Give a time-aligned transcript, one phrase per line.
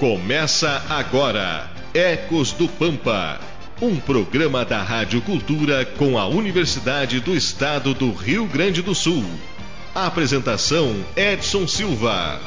[0.00, 3.38] Começa agora Ecos do Pampa,
[3.82, 9.22] um programa da Rádio Cultura com a Universidade do Estado do Rio Grande do Sul.
[9.94, 12.40] apresentação Edson Silva.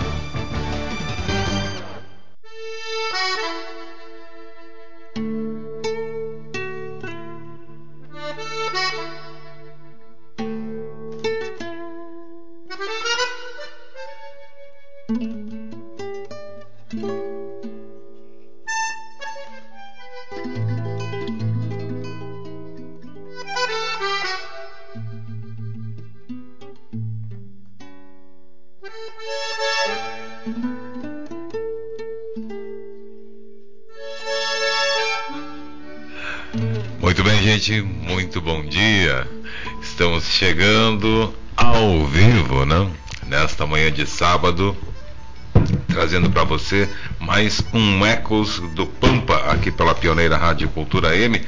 [48.33, 51.39] Ecos do Pampa aqui pela Pioneira Rádio Cultura M,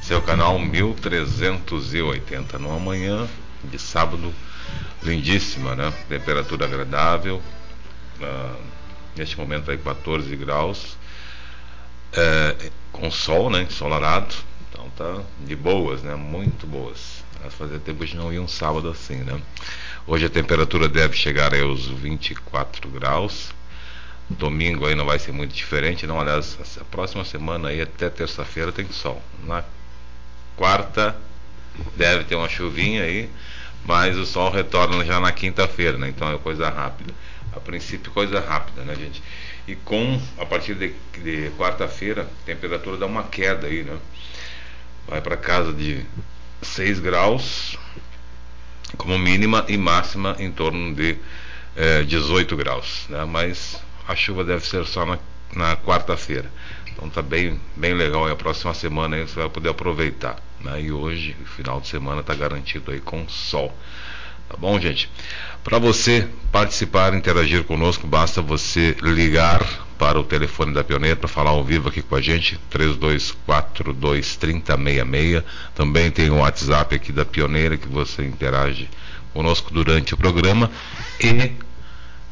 [0.00, 2.56] seu canal 1380.
[2.60, 3.26] Numa manhã
[3.64, 4.32] de sábado
[5.02, 5.92] lindíssima, né?
[6.08, 7.42] Temperatura agradável.
[8.20, 8.56] Uh,
[9.16, 10.96] neste momento aí 14 graus.
[12.12, 13.62] É, com sol, né?
[13.62, 14.32] Ensolarado
[14.70, 16.14] então tá de boas, né?
[16.14, 17.24] Muito boas.
[17.50, 19.42] Fazia tempo que não ia um sábado assim, né?
[20.06, 23.57] Hoje a temperatura deve chegar aos 24 graus.
[24.30, 26.20] Domingo aí não vai ser muito diferente, não.
[26.20, 29.22] Aliás, a próxima semana aí até terça-feira tem sol.
[29.44, 29.64] Na
[30.56, 31.16] quarta
[31.96, 33.30] deve ter uma chuvinha aí,
[33.84, 36.08] mas o sol retorna já na quinta-feira, né?
[36.08, 37.14] Então é coisa rápida.
[37.54, 39.22] A princípio coisa rápida, né, gente?
[39.66, 43.98] E com a partir de, de quarta-feira, a temperatura dá uma queda aí, né?
[45.08, 46.04] vai para casa de
[46.60, 47.78] 6 graus
[48.98, 51.16] como mínima e máxima em torno de
[51.74, 53.24] é, 18 graus, né?
[53.24, 55.18] mas a chuva deve ser só na,
[55.54, 56.50] na quarta-feira.
[56.90, 60.36] Então tá bem, bem legal e a próxima semana aí você vai poder aproveitar.
[60.60, 60.82] Né?
[60.82, 63.72] E hoje, final de semana, está garantido aí com sol.
[64.48, 65.08] Tá bom, gente?
[65.62, 69.60] Para você participar, interagir conosco, basta você ligar
[69.98, 75.44] para o telefone da Pioneira para falar ao vivo aqui com a gente, 32423066.
[75.74, 78.88] Também tem o WhatsApp aqui da Pioneira que você interage
[79.34, 80.70] conosco durante o programa
[81.20, 81.52] e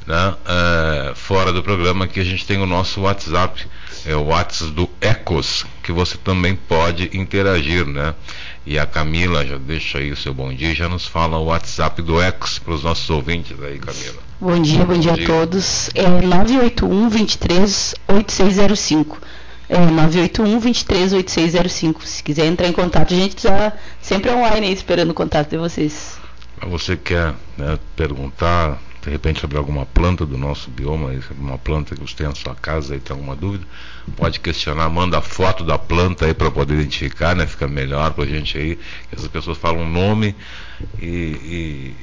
[0.06, 3.66] né, uh, fora do programa que a gente tem o nosso WhatsApp,
[4.04, 8.14] é o WhatsApp do Ecos, que você também pode interagir, né?
[8.64, 12.02] E a Camila já deixa aí o seu bom dia, já nos fala o WhatsApp
[12.02, 14.26] do Ex para os nossos ouvintes aí, Camila.
[14.40, 15.90] Bom dia, bom, bom dia, dia, a todos.
[15.94, 19.18] É 981 23 8605.
[19.68, 22.06] É 981 23 8605.
[22.06, 25.56] Se quiser entrar em contato, a gente está sempre online aí esperando o contato de
[25.56, 26.18] vocês.
[26.68, 32.00] Você quer né, perguntar, de repente sobre alguma planta do nosso bioma, uma planta que
[32.00, 33.64] você tem na sua casa e tem alguma dúvida,
[34.16, 37.46] pode questionar, manda foto da planta aí para poder identificar, né?
[37.46, 38.76] Fica melhor para a gente aí.
[39.16, 40.34] As pessoas falam um nome
[41.00, 41.96] e, e,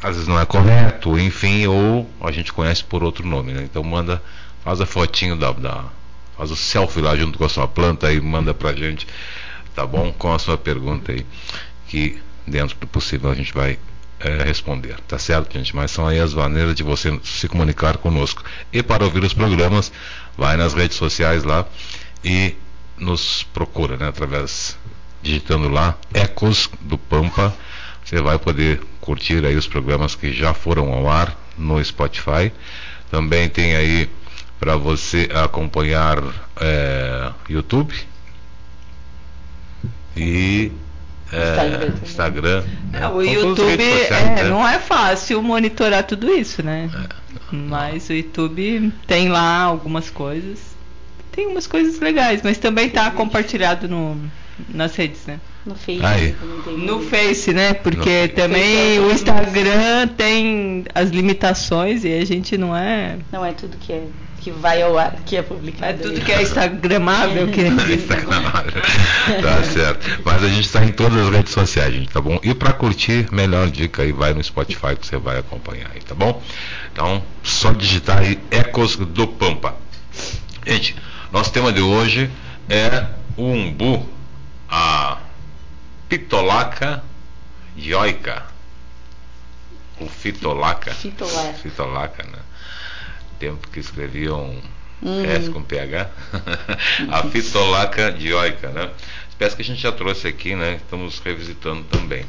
[0.00, 3.64] às vezes não é correto, enfim, ou a gente conhece por outro nome, né?
[3.64, 4.22] Então manda,
[4.62, 5.84] faz a fotinho da, da
[6.36, 9.04] faz o selfie lá junto com a sua planta e manda para a gente,
[9.74, 10.12] tá bom?
[10.12, 11.26] Com a sua pergunta aí,
[11.88, 13.80] que dentro do possível a gente vai
[14.20, 15.74] é, responder, tá certo, gente?
[15.74, 18.42] Mas são aí as maneiras de você se comunicar conosco.
[18.72, 19.92] E para ouvir os programas,
[20.36, 21.66] vai nas redes sociais lá
[22.24, 22.54] e
[22.98, 24.08] nos procura, né?
[24.08, 24.78] Através,
[25.22, 27.54] digitando lá, Ecos do Pampa,
[28.04, 32.52] você vai poder curtir aí os programas que já foram ao ar no Spotify.
[33.10, 34.08] Também tem aí
[34.58, 36.18] para você acompanhar
[36.58, 37.94] é, YouTube
[40.16, 40.72] e
[41.32, 42.64] é, Instagram.
[42.92, 44.44] É, o YouTube é, né?
[44.44, 46.88] não é fácil monitorar tudo isso, né?
[46.94, 47.26] É.
[47.54, 50.76] Mas o YouTube tem lá algumas coisas.
[51.32, 54.18] Tem umas coisas legais, mas também está compartilhado no,
[54.68, 55.38] nas redes, né?
[55.66, 56.36] No Face.
[56.78, 57.74] No Face, né?
[57.74, 63.18] Porque também o Instagram tem as limitações e a gente não é.
[63.32, 64.06] Não é tudo que é
[64.46, 65.98] que vai ao ar, que é publicado.
[65.98, 67.48] É tudo que é instagramável.
[67.48, 67.62] Que...
[67.66, 68.80] É instagramável.
[69.42, 70.22] tá certo.
[70.24, 72.38] Mas a gente está em todas as redes sociais, gente, tá bom?
[72.44, 76.14] E para curtir, melhor dica aí, vai no Spotify que você vai acompanhar aí, tá
[76.14, 76.40] bom?
[76.92, 79.74] Então, só digitar aí Ecos do Pampa.
[80.64, 80.94] Gente,
[81.32, 82.30] nosso tema de hoje
[82.68, 83.04] é
[83.36, 84.08] o umbu,
[84.70, 85.18] a
[86.08, 87.02] pitolaca
[87.76, 88.46] joica.
[90.00, 90.92] O fitolaca.
[90.94, 91.52] Fitolaca.
[91.54, 92.38] Fitolaca, né?
[93.38, 94.56] tempo que escreviam
[95.02, 95.24] hum.
[95.24, 96.10] S com PH,
[97.12, 98.90] a fitolaca dioica, né?
[99.36, 100.76] espécie que a gente já trouxe aqui, né?
[100.76, 102.24] Estamos revisitando também.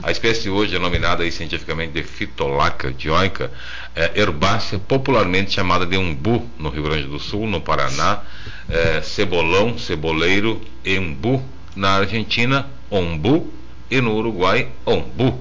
[0.00, 3.50] A espécie hoje é denominada aí, cientificamente de Fitolaca dioica,
[3.96, 8.22] é, herbácea popularmente chamada de umbu no Rio Grande do Sul, no Paraná,
[8.68, 11.44] é, cebolão, ceboleiro, embu
[11.74, 13.50] na Argentina, ombu
[13.90, 15.40] e no Uruguai, ombu.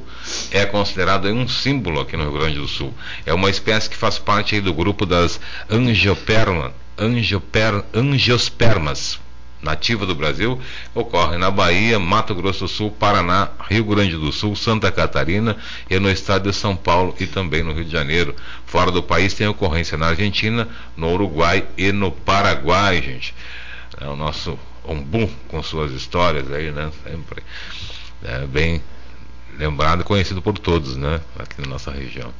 [0.51, 2.93] É considerado um símbolo aqui no Rio Grande do Sul.
[3.25, 5.39] É uma espécie que faz parte do grupo das
[5.69, 9.19] angioperma, angioper, angiospermas,
[9.61, 10.59] nativa do Brasil,
[10.95, 15.57] ocorre na Bahia, Mato Grosso do Sul, Paraná, Rio Grande do Sul, Santa Catarina
[15.89, 18.35] e no estado de São Paulo e também no Rio de Janeiro.
[18.65, 23.35] Fora do país tem ocorrência na Argentina, no Uruguai e no Paraguai, gente.
[23.99, 26.91] É o nosso Ombu com suas histórias aí, né?
[27.03, 27.43] Sempre
[28.23, 28.81] é, bem
[29.57, 32.33] lembrado e conhecido por todos, né, aqui na nossa região.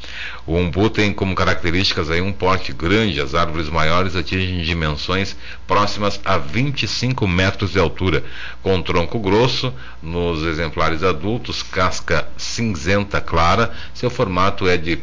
[0.45, 5.35] O umbu tem como características aí um porte grande, as árvores maiores atingem dimensões
[5.67, 8.23] próximas a 25 metros de altura,
[8.63, 14.97] com tronco grosso, nos exemplares adultos, casca cinzenta clara, seu formato é de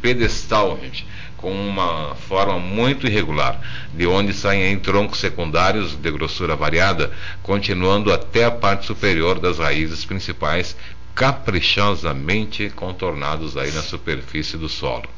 [0.00, 3.60] pedestal, gente com uma forma muito irregular,
[3.94, 7.12] de onde saem em troncos secundários de grossura variada,
[7.42, 10.76] continuando até a parte superior das raízes principais,
[11.14, 15.08] caprichosamente contornados aí na superfície do solo.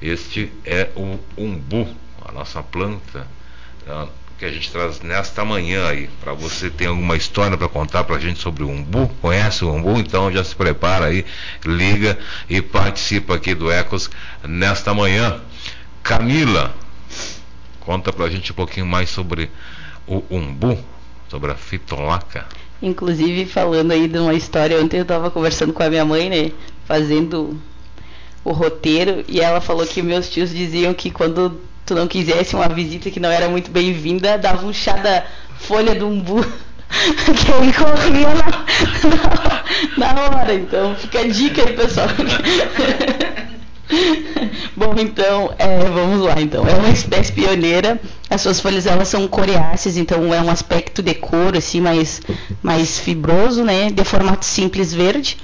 [0.00, 1.88] Este é o umbu,
[2.24, 3.26] a nossa planta
[3.86, 4.08] tá?
[4.38, 6.08] Que a gente traz nesta manhã aí.
[6.20, 9.72] Para você ter alguma história para contar para a gente sobre o umbu, conhece o
[9.72, 9.98] umbu?
[9.98, 11.24] Então já se prepara aí,
[11.64, 12.18] liga
[12.48, 14.10] e participa aqui do Ecos
[14.46, 15.40] nesta manhã.
[16.02, 16.74] Camila,
[17.80, 19.50] conta para a gente um pouquinho mais sobre
[20.06, 20.78] o umbu,
[21.28, 22.46] sobre a fitolaca.
[22.82, 26.52] Inclusive, falando aí de uma história, ontem eu estava conversando com a minha mãe, né?
[26.84, 27.58] Fazendo
[28.44, 32.68] o roteiro, e ela falou que meus tios diziam que quando tu não quisesse uma
[32.68, 35.24] visita que não era muito bem-vinda, dava um chá da
[35.58, 36.44] folha do umbu.
[36.88, 38.44] que ele corria na,
[39.96, 40.54] na, na hora.
[40.54, 42.08] Então, fica a dica aí, pessoal.
[44.76, 46.40] Bom, então, é, vamos lá.
[46.40, 48.00] Então, é uma espécie pioneira.
[48.28, 52.20] As suas folhas elas são coriáceas, então é um aspecto de cor assim mais
[52.62, 53.90] mais fibroso, né?
[53.90, 55.38] De formato simples verde.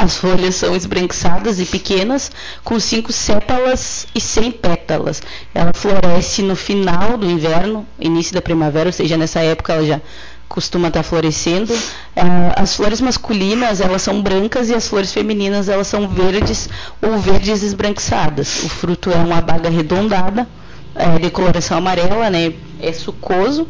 [0.00, 2.30] As folhas são esbranquiçadas e pequenas,
[2.62, 5.20] com cinco sépalas e sem pétalas.
[5.52, 10.00] Ela floresce no final do inverno, início da primavera, ou seja, nessa época ela já
[10.48, 11.74] costuma estar tá florescendo.
[12.14, 12.22] É,
[12.54, 16.68] as flores masculinas elas são brancas e as flores femininas elas são verdes
[17.02, 18.62] ou verdes esbranquiçadas.
[18.62, 20.46] O fruto é uma baga arredondada,
[20.94, 22.52] é, de coloração amarela, né?
[22.80, 23.66] É sucoso.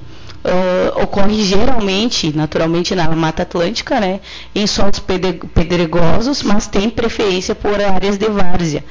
[0.48, 4.20] Uh, ocorre geralmente, naturalmente, na Mata Atlântica, né?
[4.54, 8.82] Em solos pedregosos, mas tem preferência por áreas de várzea.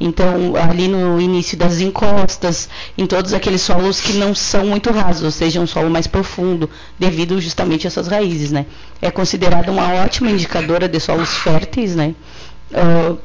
[0.00, 5.22] Então, ali no início das encostas, em todos aqueles solos que não são muito rasos,
[5.22, 6.68] ou seja, um solo mais profundo,
[6.98, 8.66] devido justamente a essas raízes, né?
[9.00, 12.14] É considerada uma ótima indicadora de solos férteis, né?
[12.72, 13.18] Uh,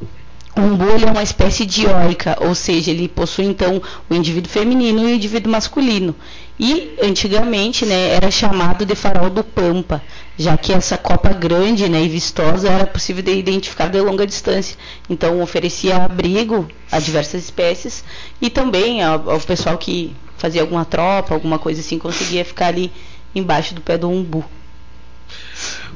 [0.59, 5.05] o umbu é uma espécie dioica, ou seja, ele possui então o indivíduo feminino e
[5.05, 6.15] o indivíduo masculino.
[6.59, 10.01] E antigamente né, era chamado de farol do Pampa,
[10.37, 14.75] já que essa copa grande né, e vistosa era possível de identificar de longa distância.
[15.07, 18.03] Então oferecia abrigo a diversas espécies
[18.41, 22.91] e também ao, ao pessoal que fazia alguma tropa, alguma coisa assim, conseguia ficar ali
[23.35, 24.43] embaixo do pé do umbu.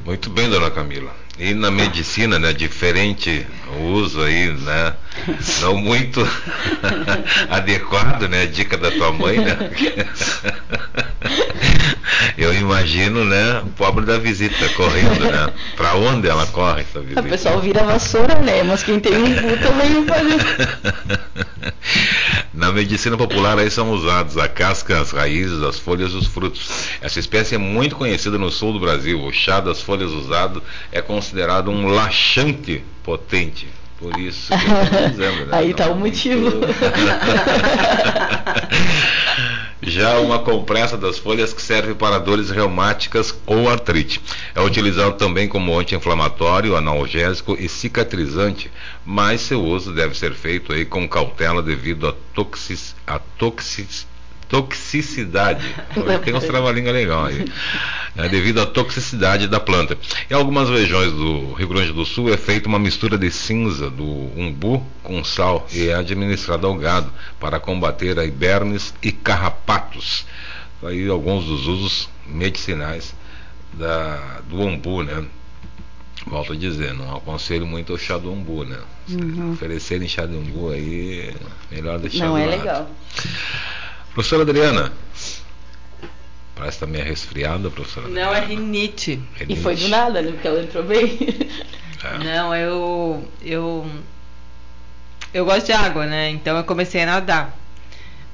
[0.06, 1.21] Muito bem, dona Camila.
[1.44, 4.94] E na medicina, né, diferente o uso aí, né,
[5.60, 6.22] não muito
[7.50, 9.58] adequado, né, dica da tua mãe, né?
[12.38, 15.54] Eu imagino, né, o pobre da visita correndo, né?
[15.75, 17.22] Para onde ela corre essa visita?
[17.22, 18.63] O pessoal vira vassoura, né?
[18.63, 21.74] Mas quem tem um bu também fazer.
[22.54, 26.70] Na medicina popular aí são usados a casca, as raízes, as folhas e os frutos.
[27.01, 29.22] Essa espécie é muito conhecida no sul do Brasil.
[29.22, 30.62] O chá das folhas usado
[30.92, 33.68] é considerado um laxante potente.
[33.98, 35.50] Por isso que dizendo, né?
[35.51, 36.50] Aí está o motivo.
[39.84, 44.22] Já uma compressa das folhas que serve para dores reumáticas ou artrite.
[44.54, 48.72] É utilizado também como anti-inflamatório, analgésico e cicatrizante,
[49.04, 52.14] mas seu uso deve ser feito aí com cautela devido a,
[53.34, 54.06] toxic,
[54.51, 55.65] toxicidade.
[56.25, 57.46] Tem uns trava-língua legal aí.
[58.17, 59.98] É, devido à toxicidade da planta.
[60.29, 64.05] Em algumas regiões do Rio Grande do Sul é feita uma mistura de cinza do
[64.05, 70.25] umbu com sal e é administrada ao gado para combater a ibermes e carrapatos.
[70.84, 73.15] Aí alguns dos usos medicinais
[73.74, 75.24] da, do umbu, né?
[76.27, 78.77] Volto a dizer, não aconselho muito o chá do umbu, né?
[79.10, 79.53] Uhum.
[79.53, 81.34] Oferecerem chá de umbu aí,
[81.72, 82.60] melhor deixar Não é lado.
[82.60, 82.91] legal.
[84.13, 84.91] Professora Adriana,
[86.62, 88.08] Parece que tá meio resfriada, professora.
[88.08, 89.20] Não, é rinite.
[89.36, 89.60] rinite.
[89.60, 90.32] E foi do nada, né?
[90.32, 91.18] Porque ela entrou bem.
[92.03, 92.18] É.
[92.18, 93.27] Não, eu.
[93.44, 93.91] Eu.
[95.32, 96.30] Eu gosto de água, né?
[96.32, 97.58] Então eu comecei a nadar.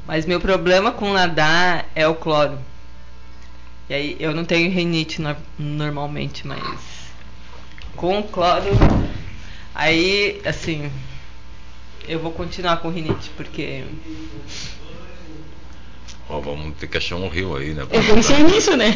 [0.07, 2.57] Mas meu problema com nadar é o cloro.
[3.89, 7.11] E aí eu não tenho rinite no, normalmente, mas
[7.95, 8.69] com cloro
[9.75, 10.91] aí assim
[12.07, 13.83] eu vou continuar com rinite porque
[16.29, 17.83] Ó, vamos ter que achar um rio aí, né?
[17.83, 18.95] Eu pensei nisso, né?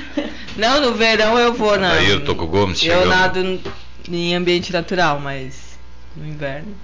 [0.56, 1.92] Não, no verão eu vou na.
[1.92, 3.60] Aí eu tô com o Gomes Eu nado
[4.08, 5.78] em ambiente natural, mas
[6.16, 6.74] no inverno.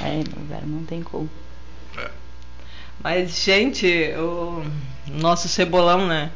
[0.00, 1.28] É, no inverno não tem como.
[1.96, 2.10] É.
[3.02, 4.64] Mas, gente, o
[5.06, 6.30] nosso cebolão, né?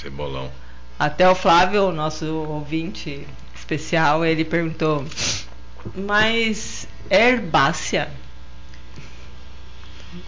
[0.00, 0.50] Cebolão.
[0.98, 5.04] Até o Flávio, nosso ouvinte especial, ele perguntou:
[5.94, 8.10] Mas é herbácea?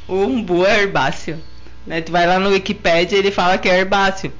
[0.09, 1.40] O umbu é herbáceo.
[1.87, 2.00] Né?
[2.00, 4.33] Tu vai lá no Wikipedia e ele fala que é herbáceo.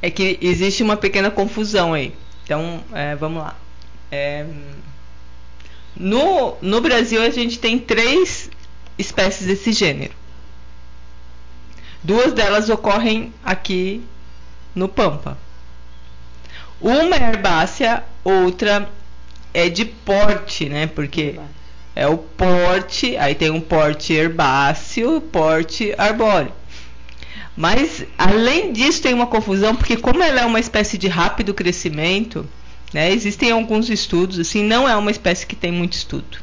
[0.00, 2.14] É que existe uma pequena confusão aí.
[2.44, 3.56] Então, é, vamos lá.
[4.10, 4.46] É,
[5.96, 8.50] no, no Brasil, a gente tem três
[8.98, 10.14] espécies desse gênero.
[12.02, 14.04] Duas delas ocorrem aqui
[14.74, 15.38] no Pampa.
[16.80, 18.90] Uma é herbácea, outra
[19.54, 20.86] é de porte, né?
[20.86, 21.40] Porque
[21.94, 26.52] é o porte, aí tem um porte herbáceo, porte arbóreo.
[27.56, 32.48] Mas além disso tem uma confusão porque como ela é uma espécie de rápido crescimento,
[32.92, 36.38] né, existem alguns estudos, assim, não é uma espécie que tem muito estudo.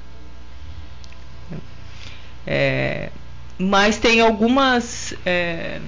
[2.48, 3.10] É,
[3.58, 5.80] mas tem algumas é,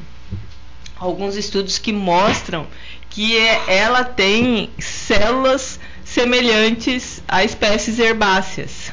[0.95, 2.67] alguns estudos que mostram
[3.09, 8.92] que é, ela tem células semelhantes a espécies herbáceas.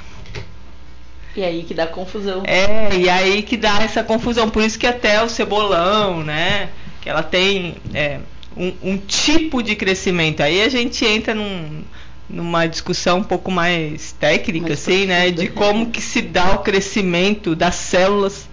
[1.36, 2.42] E aí que dá confusão.
[2.44, 4.50] É, e aí que dá essa confusão.
[4.50, 6.70] Por isso que até o cebolão, né?
[7.00, 8.18] Que ela tem é,
[8.56, 10.42] um, um, tipo de crescimento.
[10.42, 11.82] Aí a gente entra num,
[12.28, 15.30] numa discussão um pouco mais técnica, mais assim, né?
[15.30, 18.48] De como que se dá o crescimento das células,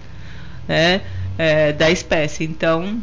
[0.66, 1.02] né?
[1.36, 2.44] É, da espécie.
[2.44, 3.00] Então,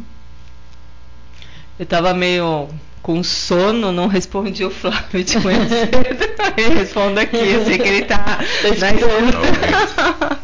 [1.78, 2.68] eu estava meio
[3.06, 5.98] com sono, não respondi o Flávio de manhã cedo.
[6.76, 10.40] respondo aqui, eu sei que ele tá, tá na escuta.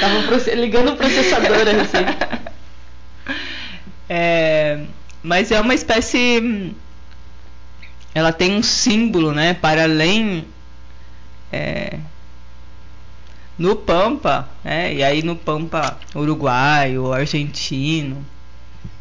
[0.00, 2.48] Tava ligando o processador assim.
[4.10, 4.84] É,
[5.22, 6.74] mas é uma espécie.
[8.14, 9.52] Ela tem um símbolo, né?
[9.52, 10.46] Para além.
[11.52, 11.98] É,
[13.58, 18.24] no Pampa, né, e aí no Pampa uruguaio, argentino,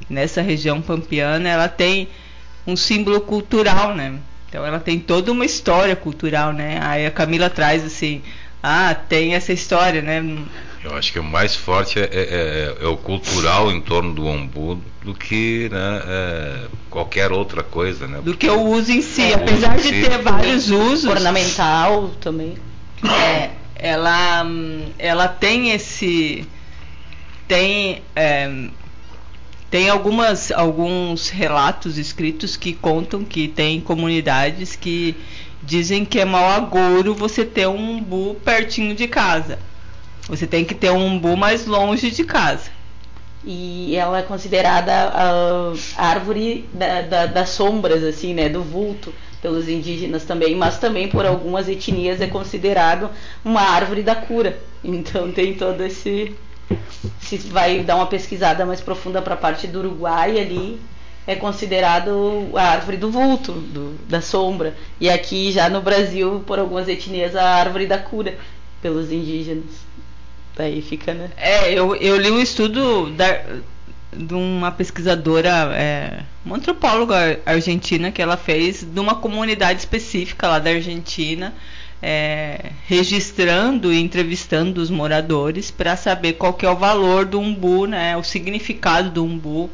[0.09, 2.09] nessa região pampiana, ela tem
[2.67, 4.15] um símbolo cultural, né?
[4.50, 6.79] Então ela tem toda uma história cultural, né?
[6.81, 8.21] Aí a Camila traz assim,
[8.62, 10.24] ah, tem essa história, né?
[10.83, 14.25] Eu acho que o mais forte é, é, é, é o cultural em torno do
[14.25, 18.19] ombu do que né, é, qualquer outra coisa, né?
[18.24, 21.09] Do que o uso em si, apesar de ter vários usos.
[21.09, 22.57] Ornamental também.
[23.03, 24.45] É, ela,
[24.97, 26.47] ela tem esse
[27.47, 28.50] tem é,
[29.69, 35.15] tem algumas, alguns relatos escritos que contam que tem comunidades que
[35.62, 39.59] dizem que é mau agouro você ter um umbu pertinho de casa.
[40.29, 42.69] Você tem que ter um umbu mais longe de casa.
[43.43, 49.69] E ela é considerada a árvore da, da, das sombras, assim, né, do vulto pelos
[49.69, 53.09] indígenas também, mas também por algumas etnias é considerado
[53.45, 54.57] uma árvore da cura.
[54.83, 56.36] Então tem todo esse
[57.19, 60.79] se vai dar uma pesquisada mais profunda para a parte do Uruguai ali,
[61.25, 64.75] é considerado a árvore do vulto, do, da sombra.
[65.00, 68.38] E aqui já no Brasil, por algumas etnias, a árvore da cura
[68.81, 69.86] pelos indígenas.
[70.55, 71.29] Daí fica, né?
[71.36, 73.41] É, eu, eu li um estudo da,
[74.12, 80.59] de uma pesquisadora, é, uma antropóloga argentina, que ela fez de uma comunidade específica lá
[80.59, 81.53] da Argentina
[82.01, 87.85] é, registrando e entrevistando os moradores para saber qual que é o valor do umbu,
[87.85, 89.69] né, o significado do umbu.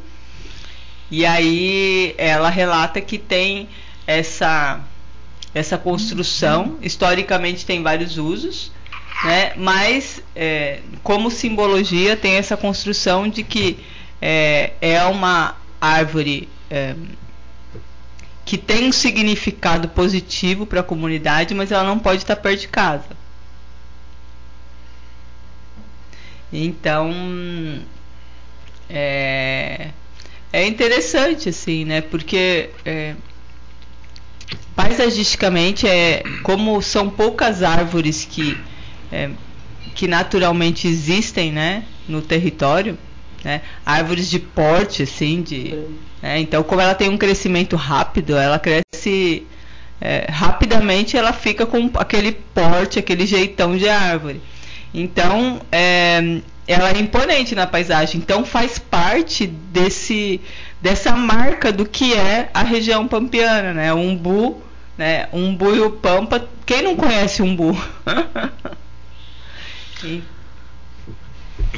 [1.10, 3.68] E aí ela relata que tem
[4.06, 4.80] essa
[5.54, 8.72] essa construção, historicamente tem vários usos,
[9.22, 13.78] né, mas é, como simbologia tem essa construção de que
[14.20, 16.96] é, é uma árvore é,
[18.44, 22.68] que tem um significado positivo para a comunidade, mas ela não pode estar perto de
[22.68, 23.24] casa.
[26.52, 27.10] Então,
[28.88, 29.88] é,
[30.52, 32.00] é interessante, assim, né?
[32.00, 33.14] Porque é,
[34.76, 38.56] paisagisticamente, é, como são poucas árvores que,
[39.10, 39.30] é,
[39.94, 41.84] que naturalmente existem, né?
[42.06, 42.98] No território,
[43.44, 43.60] né?
[43.84, 45.74] Árvores de porte, assim, de.
[46.22, 46.40] Né?
[46.40, 49.46] Então, como ela tem um crescimento rápido, ela cresce
[50.00, 54.40] é, rapidamente, ela fica com aquele porte, aquele jeitão de árvore.
[54.92, 58.20] Então, é, ela é imponente na paisagem.
[58.20, 60.40] Então, faz parte desse
[60.80, 63.94] dessa marca do que é a região pampiana, né?
[63.94, 64.62] Umbu,
[64.98, 65.28] né?
[65.32, 66.46] Umbu e o pampa.
[66.66, 67.74] Quem não conhece umbu?
[70.04, 70.22] e...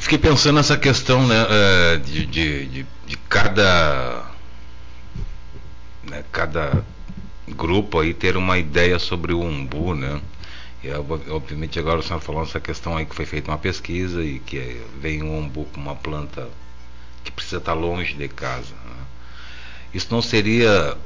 [0.01, 4.27] Fiquei pensando nessa questão né, é, de, de, de, de cada,
[6.05, 6.85] né, cada
[7.49, 10.21] grupo aí ter uma ideia sobre o umbu, né?
[10.85, 10.91] E
[11.31, 14.59] obviamente agora o senhor falando essa questão aí que foi feita uma pesquisa e que
[14.59, 16.49] é, vem um umbu com uma planta
[17.25, 18.75] que precisa estar longe de casa.
[18.85, 19.05] Né?
[19.95, 20.97] Isso não seria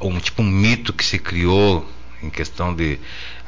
[0.00, 1.86] um tipo um mito que se criou
[2.22, 2.98] em questão de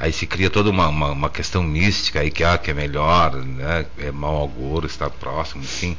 [0.04, 3.34] aí se cria toda uma, uma, uma, questão mística aí que ah, que é melhor
[3.36, 5.96] né é mau agouro estar próximo enfim.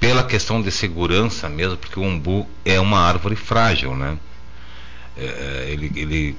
[0.00, 4.18] Pela questão de segurança mesmo porque o umbu é uma árvore frágil né?
[5.16, 6.36] É, é ele, ele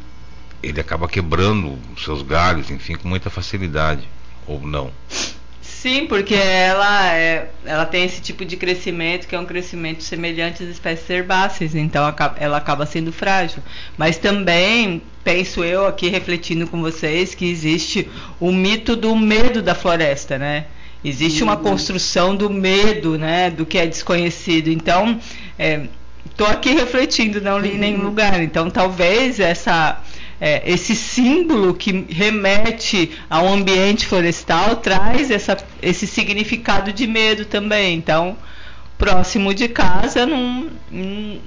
[0.61, 4.07] ele acaba quebrando seus galhos enfim com muita facilidade
[4.45, 4.91] ou não
[5.83, 10.63] Sim, porque ela, é, ela tem esse tipo de crescimento que é um crescimento semelhante
[10.63, 12.01] às espécies herbáceas, então
[12.37, 13.61] ela acaba sendo frágil.
[13.97, 18.09] Mas também penso eu aqui refletindo com vocês que existe
[18.39, 20.67] o mito do medo da floresta, né?
[21.03, 21.63] Existe uma uhum.
[21.63, 24.69] construção do medo, né, do que é desconhecido.
[24.69, 25.19] Então,
[26.25, 28.05] estou é, aqui refletindo, não li em nenhum uhum.
[28.05, 28.41] lugar.
[28.41, 30.01] Então, talvez essa
[30.39, 37.95] é, esse símbolo que remete ao ambiente florestal traz essa, esse significado de medo também.
[37.95, 38.37] Então,
[38.97, 40.69] próximo de casa não,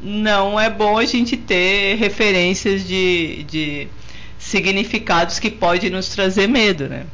[0.02, 3.88] não é bom a gente ter referências de, de
[4.38, 7.04] significados que podem nos trazer medo, né?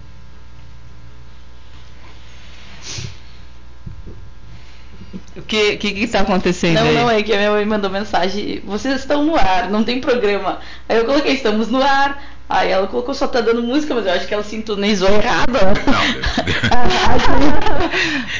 [5.35, 6.95] O que que está acontecendo Não, aí?
[6.95, 10.59] não, é que a minha mãe mandou mensagem, vocês estão no ar, não tem programa.
[10.87, 12.23] Aí eu coloquei, estamos no ar.
[12.49, 15.57] Aí ela colocou, só tá dando música, mas eu acho que ela sintonizou errado.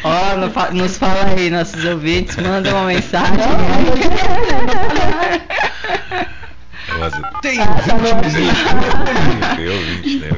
[0.05, 3.39] Ó, oh, nos fala aí, nossos ouvintes, manda uma mensagem.
[6.99, 8.53] Não, tem ah, tá ouvinte, né?
[9.57, 10.29] Tem ouvinte, né?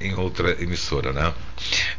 [0.00, 1.32] Em outra emissora, né?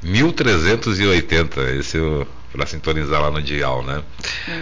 [0.02, 4.04] 1380, esse é para sintonizar lá no dial, né?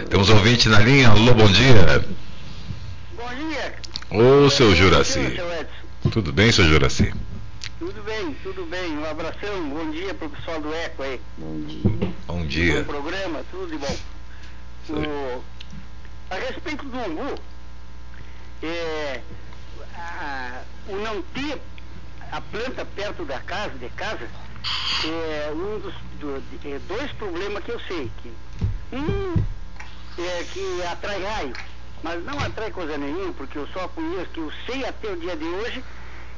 [0.08, 2.04] Temos ouvinte na linha, alô, bom dia.
[3.16, 3.74] Bom dia.
[4.10, 5.40] Ô, seu Juraci.
[6.12, 7.12] Tudo bem, seu Juraci?
[7.78, 8.98] Tudo bem, tudo bem.
[8.98, 11.20] Um abração, bom dia pro pessoal do Eco aí.
[11.38, 12.12] Bom dia.
[12.26, 12.82] Bom dia.
[12.82, 13.96] Bom programa, tudo de bom.
[14.90, 15.42] O,
[16.30, 17.34] a respeito do umbu,
[18.62, 19.20] é,
[19.96, 21.60] a, o não ter
[22.30, 24.28] a planta perto da casa, de casa,
[25.04, 28.10] é um dos do, é, dois problemas que eu sei.
[28.22, 28.32] Que,
[28.92, 29.34] um
[30.18, 31.52] é que atrai raio,
[32.02, 35.36] mas não atrai coisa nenhuma, porque eu só conheço, que eu sei até o dia
[35.36, 35.84] de hoje,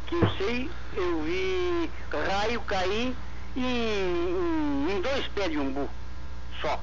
[0.06, 1.90] que eu sei, eu vi
[2.28, 3.14] raio cair
[3.56, 5.88] em, em dois pés de umbu,
[6.60, 6.80] só.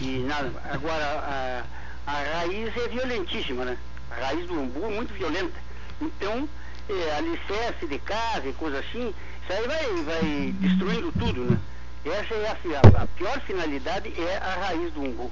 [0.00, 1.64] E nada, agora a,
[2.06, 3.78] a raiz é violentíssima, né?
[4.10, 5.58] A raiz do umbu é muito violenta.
[6.00, 6.48] Então,
[6.88, 11.58] é, alicerce de casa e coisa assim, isso aí vai, vai destruindo tudo, né?
[12.04, 15.30] Essa é assim, a, a pior finalidade é a raiz do umbu.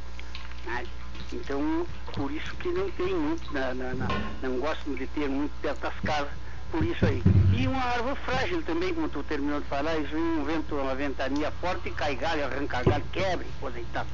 [0.67, 0.85] Né?
[1.33, 4.09] Então, por isso que não tem muito, na, na, na,
[4.43, 6.33] não gostam de ter muito perto das casas,
[6.71, 7.23] por isso aí.
[7.57, 11.51] E uma árvore frágil também, como tu terminou de falar, isso um vento, uma ventania
[11.61, 14.07] forte, cai galho, arranca galho, quebra, coisa e tal.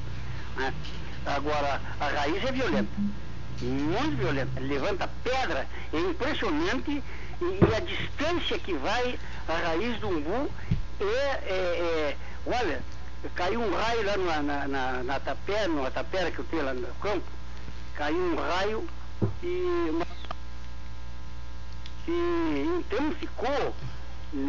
[0.56, 0.72] Né?
[1.26, 2.90] Agora, a raiz é violenta,
[3.60, 7.02] muito violenta, levanta pedra, é impressionante
[7.42, 10.50] e, a distância que vai a raiz do umbu
[11.00, 12.80] é, é, é olha,
[13.34, 16.74] caiu um raio lá na, na, na, na tapera, numa tapera que eu tenho lá
[16.74, 17.26] no campo,
[17.94, 18.88] caiu um raio
[19.42, 20.06] e, uma,
[22.08, 23.74] e então ficou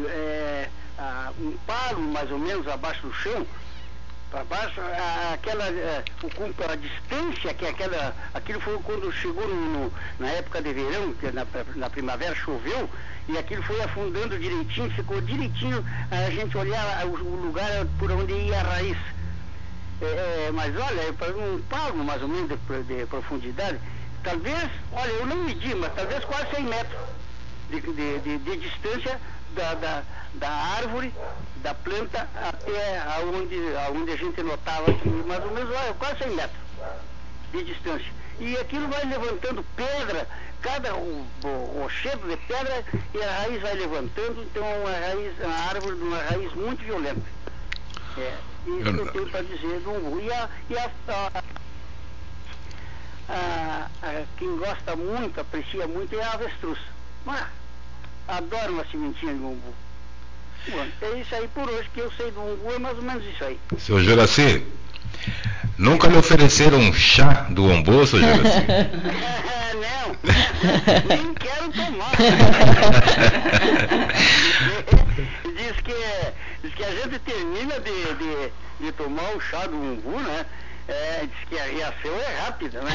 [0.07, 0.69] é,
[1.39, 3.45] um palo mais ou menos abaixo do chão,
[4.33, 4.81] para baixo,
[5.31, 10.73] aquela, é, o, a distância que aquela, aquilo foi quando chegou no, na época de
[10.73, 12.89] verão, que na, na primavera choveu,
[13.29, 18.33] e aquilo foi afundando direitinho, ficou direitinho a gente olhar o, o lugar por onde
[18.33, 18.97] ia a raiz.
[20.01, 23.79] É, é, mas olha, para um palmo mais ou menos de, de, profundidade,
[24.23, 27.01] talvez, olha, eu não medi, mas talvez quase 100 metros
[27.69, 27.81] de,
[28.19, 29.19] de, de distância
[29.55, 30.03] da, da,
[30.35, 31.13] da árvore,
[31.57, 36.63] da planta, até aonde, aonde a gente notava que mais ou menos quase 100 metros
[37.51, 38.11] de distância.
[38.39, 40.27] E aquilo vai levantando pedra,
[40.61, 45.69] cada o, o, rochedo de pedra e a raiz vai levantando, então uma raiz, uma
[45.69, 47.21] árvore de uma raiz muito violenta.
[48.17, 50.19] É, isso eu, eu tenho para dizer do umbu.
[50.19, 50.91] E, a, e a,
[53.29, 56.79] a, a, quem gosta muito, aprecia muito, é a avestruz.
[57.25, 57.45] Mas,
[58.27, 59.73] adoro uma sementinha de umbu.
[60.69, 63.23] Bom, é isso aí por hoje que eu sei do umbu, é mais ou menos
[63.25, 63.59] isso aí.
[63.77, 64.65] Seu Juraci,
[65.77, 68.43] nunca lhe ofereceram um chá do umbu, seu Juraci?
[69.83, 70.15] Não,
[71.07, 72.11] nem quero tomar.
[75.57, 75.95] diz, que,
[76.63, 80.45] diz que a gente termina de, de, de tomar o chá do umbu, né?
[80.87, 82.91] É, diz que a reação é rápida, né?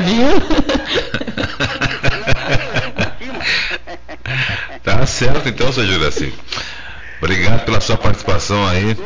[0.00, 0.40] Viu?
[4.82, 6.32] Tá certo então, seu Juraci.
[7.20, 8.96] Obrigado pela sua participação aí.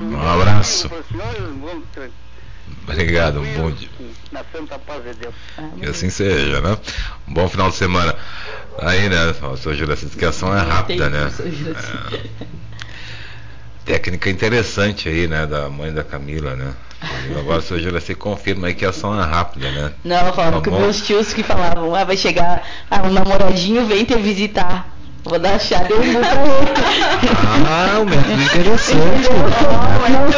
[0.00, 0.88] Um abraço.
[0.90, 0.90] Um abraço.
[2.88, 3.88] Obrigado, um bom dia.
[4.32, 5.34] Na santa paz de Deus.
[5.78, 6.78] Que assim seja, né?
[7.28, 8.14] Um bom final de semana.
[8.78, 9.34] Aí, né?
[9.42, 11.30] O seu Juraci que ação é rápida, né?
[12.14, 12.20] É.
[13.84, 15.46] Técnica interessante aí, né?
[15.46, 16.72] Da mãe da Camila, né?
[17.38, 19.92] Agora o seu Juraci confirma aí que a ação é rápida, né?
[20.04, 20.80] Não, falando Tá que bom?
[20.80, 24.86] meus tios que falavam, ah, vai chegar, ah, um namoradinho vem te visitar.
[25.22, 26.70] Vou dar de umbu pra ele.
[27.68, 29.26] Ah, o método interessante.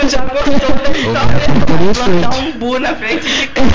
[0.02, 1.94] Eu já gostou da história.
[1.94, 3.68] Plantar um bu na frente de casa.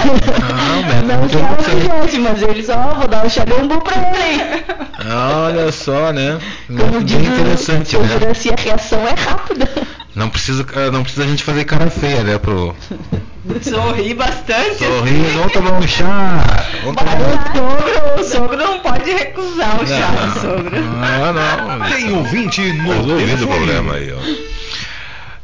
[0.43, 1.89] Ah, o método Não que ela interessante.
[2.01, 4.65] quisesse, mas eles, ó, vou dar um chá de umbu pra ele.
[5.09, 6.39] Olha só, né?
[6.67, 8.07] Como diz interessante, o né?
[8.19, 9.69] Juraci, a reação é rápida.
[10.17, 12.39] Não precisa, não precisa a gente fazer cara feia, né?
[12.39, 12.75] Pro
[13.61, 14.79] Sorri bastante.
[14.79, 16.43] sorrir, vamos tomar um chá.
[16.83, 20.75] Vamos tomar um O sogro, o sogro não pode recusar o chá do sogro.
[21.03, 21.89] Ah, não.
[21.91, 24.17] Tem ouvinte no Resolvido o problema aí, ó.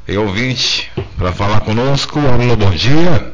[0.07, 2.17] Tem ouvinte para falar conosco.
[2.19, 3.31] Alô, bom dia.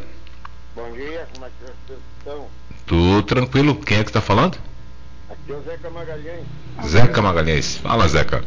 [0.76, 2.48] Bom dia, como é que vocês estão?
[2.86, 3.76] Tudo tranquilo.
[3.76, 4.58] Quem é que tá falando?
[5.30, 6.46] Aqui é o Zeca Magalhães.
[6.86, 7.78] Zeca Magalhães.
[7.78, 8.44] Fala, Zeca.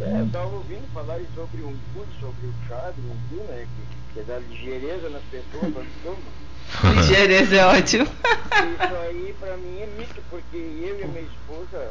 [0.00, 3.66] É, eu estava ouvindo falar sobre um curso, sobre o chá do umbu, né?
[4.14, 6.38] Que, que dá ligeireza nas pessoas, quando tomam.
[6.94, 8.04] Ligeireza é ótimo.
[8.04, 11.90] Isso aí pra mim é mito, porque eu e a minha esposa,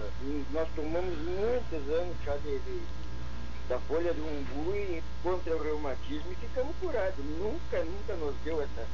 [0.53, 2.97] nós tomamos muitos anos chá de, de-
[3.69, 7.25] da folha do umbu e contra o reumatismo e ficamos curados.
[7.39, 8.85] Nunca, nunca nos deu essa,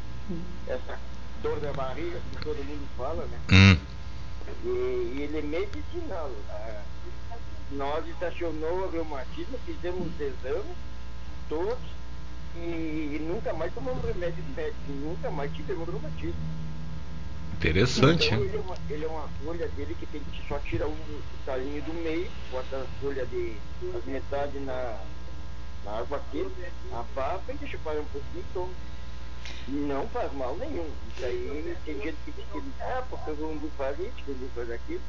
[0.67, 0.97] essa
[1.43, 3.39] dor da barriga que todo mundo fala, né?
[3.51, 3.77] Hum.
[4.65, 6.31] E, e ele é medicinal.
[6.49, 6.81] Ah,
[7.75, 10.77] nós estacionou o reumatismo, fizemos exames,
[11.49, 11.77] todos,
[12.55, 16.63] e, nunca mais tomamos remédio médico, nunca mais tivemos reumatismo.
[17.53, 20.87] Interessante, Então, ele, é uma, ele é uma folha dele que tem que só tira
[20.87, 23.55] um talinho do meio, bota a folha de
[23.95, 24.99] as metades na,
[25.85, 26.51] na água quente,
[26.91, 28.73] abafa e deixa parar um pouquinho e toma.
[29.67, 30.89] Não faz mal nenhum.
[31.15, 34.49] Isso aí tem gente que diz que ah, porque o umbu faz isso, o umbu
[34.55, 35.01] faz aquilo.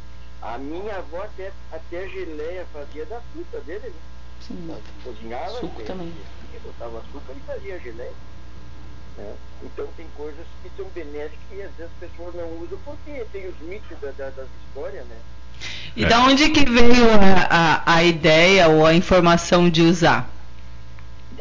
[0.43, 4.01] A minha avó até, até geleia fazia da fruta dele, né?
[4.41, 4.77] Sim.
[5.03, 6.13] Cozinhava, Suco também.
[6.63, 8.13] botava açúcar e fazia geleia.
[9.17, 9.35] né?
[9.63, 13.47] Então tem coisas que são benéficas e às vezes as pessoas não usam porque tem
[13.49, 15.17] os mitos da, da- das histórias, né?
[15.97, 20.29] E da onde que veio a, a, a ideia ou a informação de usar?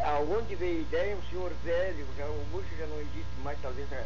[0.02, 3.88] Aonde veio a ideia, um senhor velho, já, o murcho já não existe mais, talvez
[3.92, 4.04] há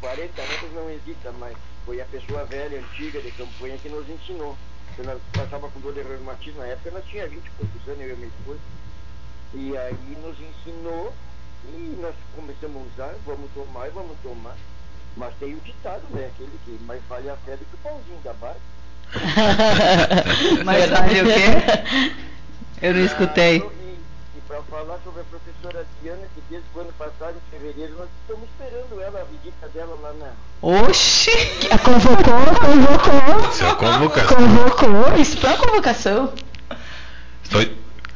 [0.00, 1.56] 40 anos não exista mais.
[1.88, 4.54] Foi a pessoa velha, antiga de campanha que nos ensinou.
[4.94, 8.00] Quando nós passava com dor de reumatismo, na época nós tinha 20 e poucos anos,
[8.02, 8.58] eu e minha esposa.
[9.54, 11.14] E aí nos ensinou
[11.64, 14.54] e nós começamos a usar, vamos tomar e vamos tomar.
[15.16, 16.30] Mas tem o ditado, né?
[16.34, 18.60] Aquele que mais vale a fé do que o pãozinho da barca.
[20.66, 22.12] Mas vale o quê?
[22.86, 23.64] Eu não escutei.
[24.48, 28.48] Para falar sobre a professora Diana, que desde o ano passado, em fevereiro, nós estamos
[28.48, 30.32] esperando ela, a visita dela lá na.
[30.62, 31.30] Oxi!
[31.70, 32.16] A convocou,
[32.58, 33.50] convocou.
[33.50, 34.36] Isso é convocação.
[34.36, 35.20] Convocou.
[35.20, 36.32] Isso foi uma convocação.
[37.44, 37.60] Estou,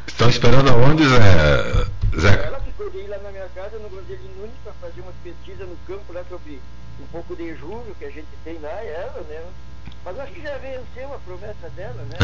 [0.07, 1.87] estão esperando aonde, Zé?
[2.18, 2.47] Zeca?
[2.47, 5.66] Ela ficou de ir lá na minha casa, no Groseli Nunes, para fazer uma pesquisa
[5.66, 6.62] no campo lá sobre
[6.99, 9.42] um pouco de julho que a gente tem lá, ela, né?
[10.05, 12.19] Mas acho que já venceu a promessa dela, né?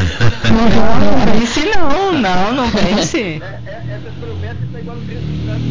[0.50, 3.20] Não, não vence não, não, não vence.
[3.20, 5.62] É, é, essas promessas estão igual os resultados.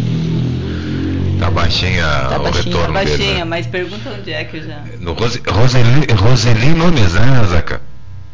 [1.39, 3.09] Tá baixinha Tá o baixinha, retorno dele.
[3.09, 3.43] Baixinha, né?
[3.43, 4.79] mas pergunta onde é que eu já.
[4.99, 7.81] No Rose, Roseli, Roseli Nunes, né, Zeca?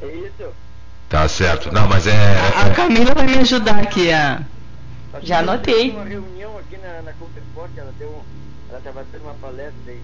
[0.02, 0.54] É isso.
[1.10, 1.74] Tá certo.
[1.74, 2.12] Não, mas é.
[2.12, 4.42] A é- Camila vai me ajudar aqui a.
[5.22, 5.92] Já anotei.
[5.92, 8.24] Uma reunião aqui na, na Conferport, ela deu
[8.70, 10.02] ela estava dando uma palestra aí.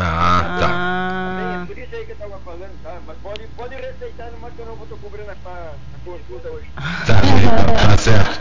[0.00, 0.68] Ah, tá.
[0.70, 2.98] Ah, é por isso aí que eu estava falando, tá?
[3.06, 5.72] Mas pode, pode receitar, mas que eu não vou estar cobrando a, a
[6.04, 6.66] consulta hoje.
[7.06, 7.20] Tá,
[7.88, 8.40] tá certo.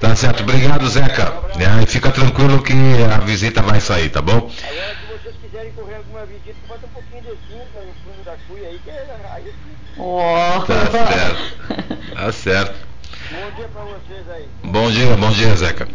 [0.00, 0.42] Tá certo.
[0.42, 1.34] Obrigado, Zeca.
[1.58, 4.36] É, e fica tranquilo que a visita vai sair, tá bom?
[4.36, 8.36] Agora, se vocês quiserem correr alguma visita, bota um pouquinho de cinza no fundo da
[8.48, 9.74] cuia aí, que é aí sim.
[9.98, 10.60] Ó.
[10.60, 12.14] Tá certo.
[12.14, 12.94] Tá certo.
[13.30, 14.48] Bom dia para vocês aí.
[14.64, 15.88] Bom dia, bom dia, Zeca.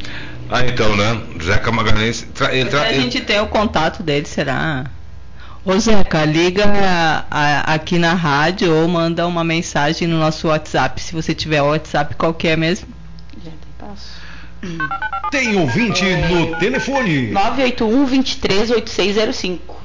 [0.49, 1.21] Ah, então, né?
[1.43, 2.21] Zeca Magalhães.
[2.33, 4.85] Tra, ele tra, a gente tem o contato dele, será?
[5.65, 11.01] Ô Zeca, liga a, a, aqui na rádio ou manda uma mensagem no nosso WhatsApp,
[11.01, 12.87] se você tiver WhatsApp, qual que é mesmo?
[13.43, 14.19] Já tem passo.
[15.31, 16.27] Tem ouvinte é...
[16.27, 17.31] no telefone.
[17.31, 19.79] 981 238605.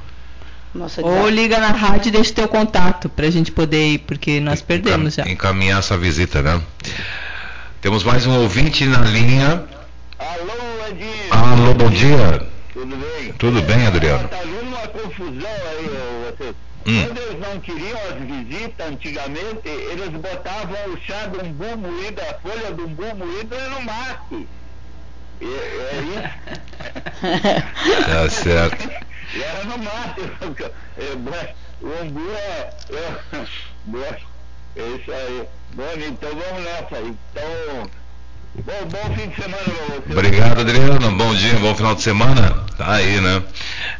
[0.73, 3.99] Nossa, Ou liga na rádio e deixa o teu contato para a gente poder ir,
[3.99, 5.23] porque nós perdemos já.
[5.25, 6.61] Encaminhar essa visita, né?
[7.79, 9.63] Temos mais um ouvinte na linha.
[10.19, 10.65] Alô.
[11.31, 12.45] Alô, bom dia.
[12.73, 13.33] Tudo bem?
[13.37, 14.29] Tudo bem, Adriano.
[14.85, 15.89] Uma confusão aí,
[16.25, 16.55] você.
[16.87, 17.03] Hum.
[17.05, 22.35] Quando eles não queriam as visitas antigamente, eles botavam o chá do umbu moído, a
[22.35, 24.47] folha do umbu moído no mate.
[25.41, 26.29] É, é isso?
[28.05, 29.05] tá certo.
[29.33, 30.21] E era no mate.
[31.81, 33.19] O umbu é, é,
[34.81, 35.47] é isso aí.
[35.73, 36.99] Bom, então vamos nessa.
[36.99, 37.89] Então.
[38.63, 40.11] Bom, bom fim de semana pra você.
[40.11, 41.11] Obrigado, Adriano.
[41.11, 42.51] Bom dia, bom final de semana.
[42.77, 43.43] Tá aí, né?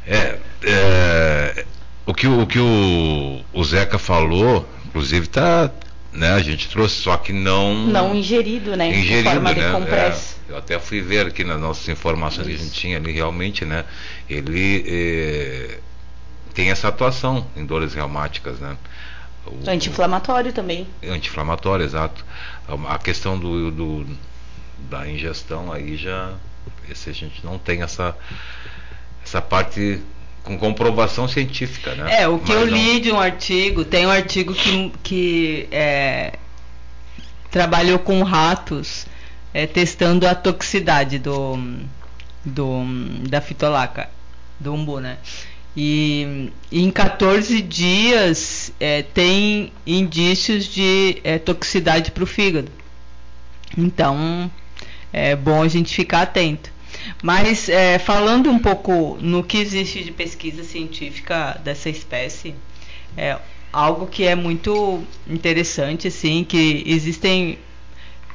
[0.08, 1.66] É, é,
[2.06, 5.70] o que, o, que o, o Zeca falou, inclusive, tá.
[6.14, 7.76] Né, a gente trouxe, só que não.
[7.88, 8.88] Não ingerido, né?
[8.88, 9.60] Ingerido, forma né?
[9.60, 10.14] É,
[10.48, 12.56] eu até fui ver aqui nas nossas informações Isso.
[12.56, 13.84] que a gente tinha ali, realmente, né?
[14.30, 15.80] Ele é,
[16.54, 18.78] tem essa atuação em dores reumáticas, né?
[19.68, 20.88] Anti-inflamatório também.
[21.06, 22.24] Anti-inflamatório, exato.
[22.88, 24.08] A questão do, do
[24.78, 26.34] da ingestão aí já
[26.90, 28.16] esse a gente não tem essa
[29.24, 30.02] essa parte
[30.44, 32.22] com comprovação científica, né?
[32.22, 36.34] É, o que Mas eu li de um artigo, tem um artigo que, que é,
[37.50, 39.08] trabalhou com ratos
[39.52, 41.58] é, testando a toxicidade do,
[42.46, 42.84] do
[43.28, 44.08] da fitolaca,
[44.60, 45.18] do umbu, né?
[45.76, 52.72] E, em 14 dias é, tem indícios de é, toxicidade para o fígado.
[53.78, 54.50] Então,
[55.16, 56.70] é bom a gente ficar atento.
[57.24, 62.54] Mas é, falando um pouco no que existe de pesquisa científica dessa espécie,
[63.16, 63.38] é
[63.72, 67.58] algo que é muito interessante, assim, que existem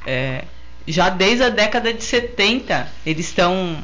[0.07, 0.43] é,
[0.87, 3.77] já desde a década de 70 eles estão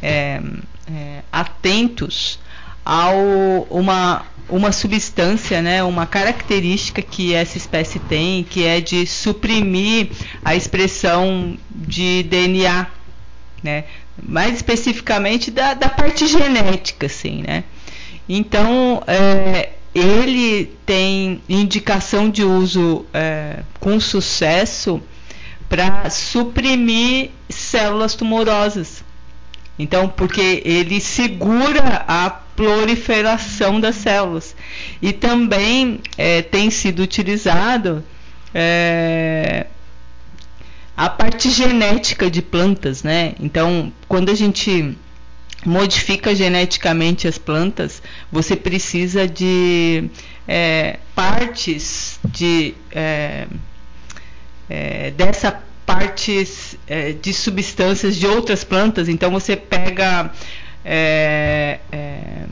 [0.00, 0.40] é,
[0.88, 2.38] é, atentos
[2.84, 3.10] a
[3.68, 10.10] uma uma substância, né, uma característica que essa espécie tem, que é de suprimir
[10.44, 12.86] a expressão de DNA,
[13.62, 13.84] né,
[14.22, 17.64] mais especificamente da, da parte genética, assim, né.
[18.28, 25.02] Então, é, ele tem indicação de uso é, com sucesso
[25.68, 29.02] para suprimir células tumorosas.
[29.78, 34.56] Então, porque ele segura a proliferação das células.
[35.00, 38.04] E também é, tem sido utilizado
[38.52, 39.66] é,
[40.96, 43.34] a parte genética de plantas, né?
[43.38, 44.96] Então, quando a gente
[45.64, 50.10] modifica geneticamente as plantas, você precisa de
[50.46, 53.46] é, partes de é,
[54.68, 59.08] é, dessa partes é, de substâncias de outras plantas.
[59.08, 60.30] Então você pega
[60.84, 62.44] é, é,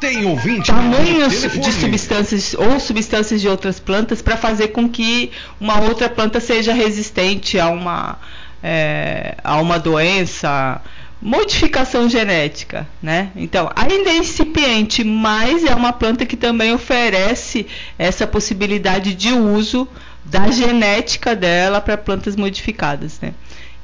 [0.00, 5.78] tem ouvinte tamanhos de substâncias ou substâncias de outras plantas para fazer com que uma
[5.82, 8.18] outra planta seja resistente a uma
[8.62, 10.80] é, a uma doença
[11.20, 13.30] modificação genética, né?
[13.34, 17.66] Então, ainda é incipiente, mas é uma planta que também oferece
[17.98, 19.88] essa possibilidade de uso
[20.30, 23.32] da genética dela para plantas modificadas, né?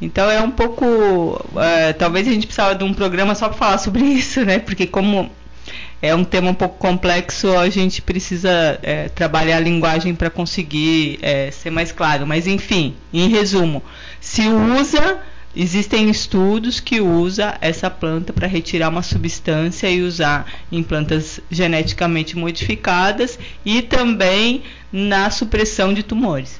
[0.00, 3.78] Então é um pouco, é, talvez a gente precisava de um programa só para falar
[3.78, 4.58] sobre isso, né?
[4.58, 5.30] Porque como
[6.00, 11.20] é um tema um pouco complexo, a gente precisa é, trabalhar a linguagem para conseguir
[11.22, 12.26] é, ser mais claro.
[12.26, 13.80] Mas enfim, em resumo,
[14.20, 15.20] se usa
[15.54, 22.36] Existem estudos que usam essa planta para retirar uma substância e usar em plantas geneticamente
[22.38, 26.58] modificadas e também na supressão de tumores.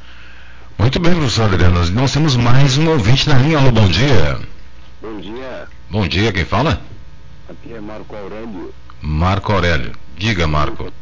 [0.78, 1.88] Muito bem, professor Adriano.
[1.90, 3.58] Nós temos mais um ouvinte na linha.
[3.58, 4.38] Alô, bom dia.
[5.00, 5.68] Bom dia.
[5.88, 6.82] Bom dia, quem fala?
[7.48, 8.74] Aqui é Marco Aurélio.
[9.00, 9.92] Marco Aurélio.
[10.18, 10.92] Diga, Marco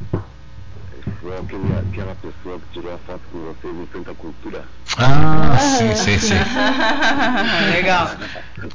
[1.20, 4.64] foi aquele, aquela pessoa que tirou a foto com vocês em Santa Cultura.
[4.99, 6.35] Ah, sim, sim, sim.
[7.73, 8.09] Legal.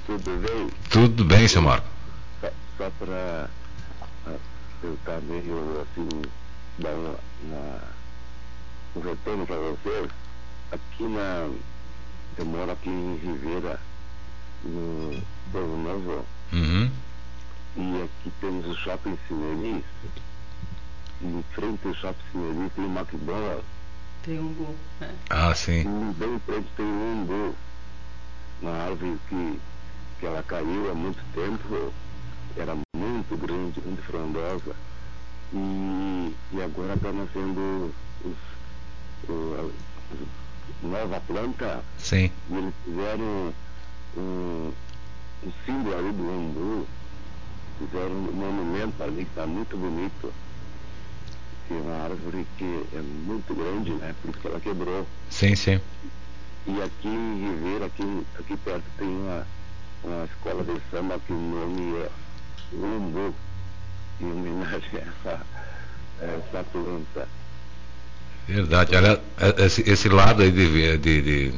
[0.05, 0.69] Tudo bem?
[0.89, 1.87] Tudo bem, seu Marco.
[2.41, 3.49] Só, só para
[4.83, 6.21] eu estar meio assim,
[6.79, 7.81] dar uma, uma,
[8.95, 10.11] um retorno para vocês.
[10.71, 11.49] Aqui na.
[12.37, 13.79] Eu moro aqui em Ribeira,
[14.63, 16.25] no Povo Novo.
[16.51, 16.91] Uhum.
[17.77, 19.83] E aqui temos o shopping Cinelis
[21.25, 23.65] em frente ao Shopping tem McDonald's.
[24.23, 24.75] Tem umbu.
[25.01, 25.09] É.
[25.29, 25.81] Ah, sim.
[25.81, 27.55] E bem em frente tem um umbu.
[28.61, 29.59] Uma árvore que,
[30.19, 31.93] que ela caiu há muito tempo,
[32.57, 34.75] era muito grande, muito frondosa.
[35.53, 39.71] E, e agora está nascendo os, o,
[40.83, 41.83] a nova planta.
[41.97, 42.31] Sim.
[42.49, 43.53] E eles fizeram
[44.17, 44.73] um,
[45.43, 46.87] um símbolo ali do umbu.
[47.77, 50.33] Fizeram um monumento ali que está muito bonito
[51.67, 54.13] que é uma árvore que é muito grande, né?
[54.21, 55.07] Por isso que ela quebrou.
[55.29, 55.79] Sim, sim.
[56.67, 59.47] E aqui em Ribeira, aqui, aqui perto, tem uma,
[60.03, 62.09] uma escola de samba que o nome é
[62.73, 63.35] Umbu,
[64.19, 65.41] em homenagem a essa,
[66.21, 67.27] a essa planta.
[68.47, 68.95] Verdade.
[68.95, 69.21] Olha,
[69.57, 71.51] esse, esse lado aí de, de, de,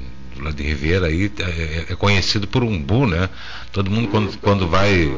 [0.54, 3.30] de Ribeira aí é, é, conhecido por umbu, né?
[3.72, 5.10] Todo mundo quando, quando vai.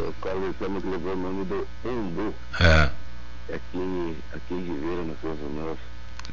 [2.59, 2.91] A
[3.55, 4.13] escola de samba que levou o nome do Umbu.
[4.13, 4.15] É.
[4.15, 5.79] Aqui, aqui em Ribeira, no Povo Novo.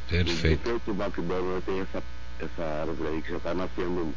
[0.08, 0.46] Perfeito.
[0.46, 2.02] E depois do Bacubano tem essa,
[2.40, 4.14] essa árvore aí que já está nascendo,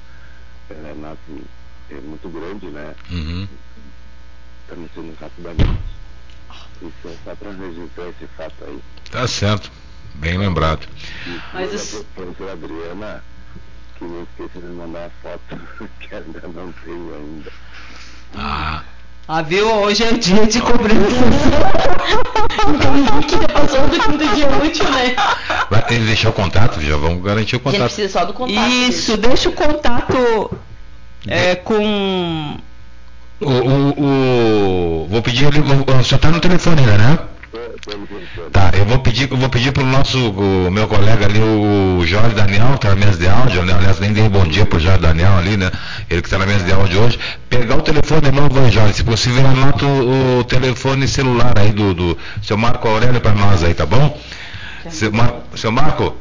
[0.70, 1.44] ela nasce
[1.90, 2.94] é muito grande, né?
[3.10, 3.48] Uhum.
[4.64, 5.80] Está nascendo rapidamente.
[6.82, 8.80] Isso é só para registrar esse fato aí.
[9.12, 9.72] Tá certo.
[10.16, 10.88] Bem lembrado.
[11.26, 13.24] E Mas a os- professora Adriana,
[13.98, 15.58] que não esqueça de mandar a foto,
[16.00, 17.52] que ainda não tenho ainda.
[18.36, 18.84] Ah,
[19.32, 19.68] Ah, viu?
[19.84, 20.98] Hoje é dia de cobrança.
[23.28, 25.16] Que já passou do do dia útil, né?
[25.70, 26.82] vai- ele deixou o contato?
[26.82, 27.94] Já vamos garantir o A gente contato.
[27.94, 28.68] precisa só do contato.
[28.68, 30.52] Isso, deixa o contato
[31.28, 32.58] é, com.
[33.40, 35.46] O, o, o- vou pedir
[36.04, 37.20] senhor está no telefone ainda, né?
[38.52, 42.36] Tá, eu vou pedir, eu vou pedir pro nosso, o meu colega ali, o Jorge
[42.36, 43.74] Daniel, que tá na mesa de áudio, né?
[43.74, 45.72] aliás, nem dei bom dia pro Jorge Daniel ali, né?
[46.10, 49.04] Ele que tá na mesa de áudio hoje, pegar o telefone novo aí, Jorge, se
[49.04, 53.74] possível, anota o, o telefone celular aí do, do seu Marco Aurélio para nós aí,
[53.74, 54.20] tá bom?
[54.90, 56.16] Seu, Mar, seu Marco,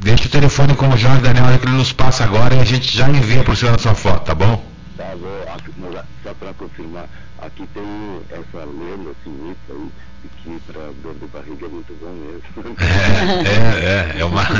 [0.00, 2.96] deixa o telefone com o Jorge Daniel que ele nos passa agora e a gente
[2.96, 4.62] já envia pro senhor a sua foto, tá bom?
[5.78, 9.90] Mas, só para confirmar, aqui tem essa lenda, esse mito aí,
[10.22, 12.76] de que para dor de barriga é muito bom mesmo.
[12.80, 14.42] É, é, é, é uma.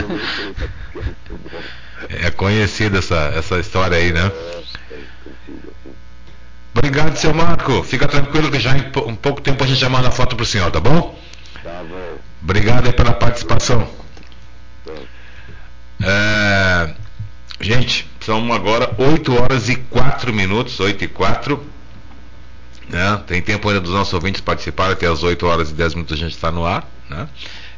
[2.08, 4.20] É conhecida essa, essa história aí, né?
[4.20, 5.94] É, é conhecido assim.
[6.74, 7.82] Obrigado, seu Marco.
[7.82, 10.46] Fica tranquilo que já em um pouco tempo a gente já manda a foto pro
[10.46, 11.18] senhor, tá bom?
[11.62, 12.18] Tá bom.
[12.40, 13.88] Obrigado aí pela participação.
[14.84, 14.92] Tá.
[16.04, 16.94] É,
[17.60, 21.62] gente, são agora 8 horas e 4 minutos, 8 e 4.
[22.88, 23.22] Né?
[23.26, 26.20] Tem tempo ainda dos nossos ouvintes participarem, até as 8 horas e 10 minutos a
[26.20, 26.88] gente está no ar.
[27.08, 27.28] Né?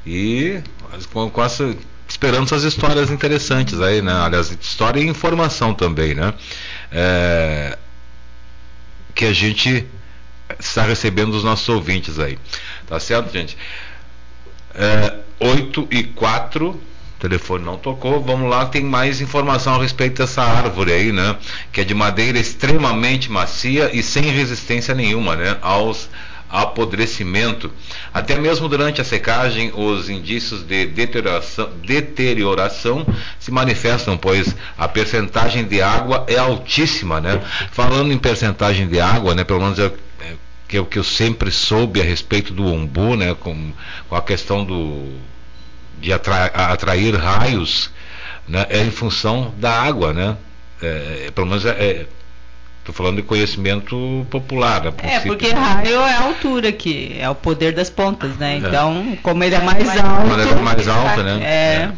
[0.06, 0.62] E
[1.12, 1.76] com, com essa,
[2.08, 4.12] esperando essas histórias interessantes aí, né?
[4.12, 6.34] Aliás, história e informação também, né?
[6.90, 7.78] É,
[9.14, 9.86] que a gente
[10.58, 12.38] está recebendo dos nossos ouvintes aí.
[12.86, 13.56] Tá certo, gente?
[14.74, 16.80] É, 8 e 4,
[17.20, 18.22] o telefone não tocou.
[18.22, 21.36] Vamos lá, tem mais informação a respeito dessa árvore aí, né?
[21.70, 25.58] Que é de madeira extremamente macia e sem resistência nenhuma, né?
[25.60, 26.08] Aos
[26.48, 27.70] apodrecimento.
[28.12, 33.06] Até mesmo durante a secagem, os indícios de deterioração, deterioração
[33.38, 37.40] se manifestam, pois a percentagem de água é altíssima, né?
[37.70, 39.44] Falando em percentagem de água, né?
[39.44, 40.34] Pelo menos é, é
[40.66, 43.36] que é o que eu sempre soube a respeito do umbu, né?
[43.38, 43.72] Com,
[44.08, 45.20] com a questão do
[46.00, 47.90] de atra, atrair raios,
[48.48, 48.66] né?
[48.68, 50.36] É em função da água, né?
[50.82, 52.06] É, pelo menos é,
[52.80, 54.86] Estou falando de conhecimento popular.
[54.86, 55.28] A É, princípio.
[55.28, 58.54] porque raio é a altura que é o poder das pontas, né?
[58.54, 58.56] É.
[58.56, 60.26] Então, como ele é mais Mas- alto.
[60.26, 61.44] Quando ela é mais alta, né?
[61.44, 61.92] É.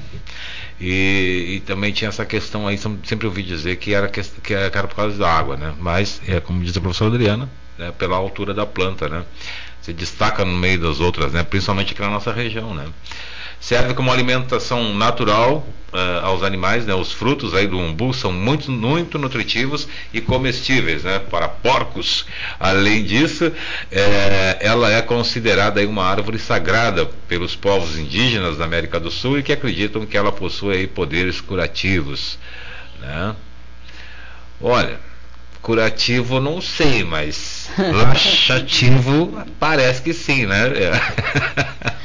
[0.80, 4.52] E, e também tinha essa questão aí, sem- sempre ouvi dizer que era, que, que
[4.52, 5.72] era por causa da água, né?
[5.78, 9.22] Mas, é, como diz a professora Adriana, né, pela altura da planta, né?
[9.80, 11.44] Se destaca no meio das outras, né?
[11.44, 12.86] Principalmente aqui na nossa região, né?
[13.62, 16.92] Serve como alimentação natural eh, aos animais, né?
[16.94, 21.20] Os frutos aí do umbu são muito, muito nutritivos e comestíveis, né?
[21.20, 22.26] Para porcos.
[22.58, 23.52] Além disso,
[23.92, 29.38] eh, ela é considerada aí uma árvore sagrada pelos povos indígenas da América do Sul
[29.38, 32.40] e que acreditam que ela possui aí poderes curativos,
[33.00, 33.36] né?
[34.60, 34.98] Olha,
[35.62, 40.64] curativo não sei, mas laxativo parece que sim, né?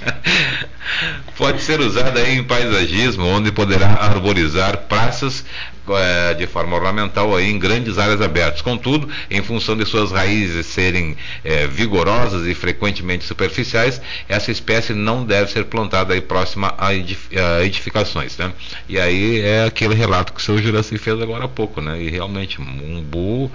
[1.47, 5.45] Pode ser usada em paisagismo, onde poderá arborizar praças
[5.87, 8.61] eh, de forma ornamental aí em grandes áreas abertas.
[8.61, 15.23] Contudo, em função de suas raízes serem eh, vigorosas e frequentemente superficiais, essa espécie não
[15.23, 18.51] deve ser plantada aí próxima a, edif- a edificações, né?
[18.89, 21.97] E aí é aquele relato que o seu Juraci fez agora há pouco, né?
[21.97, 23.49] E realmente, umbu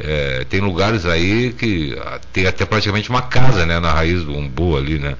[0.00, 3.78] eh, tem lugares aí que ah, tem até praticamente uma casa, né?
[3.80, 5.14] Na raiz do umbu ali, né?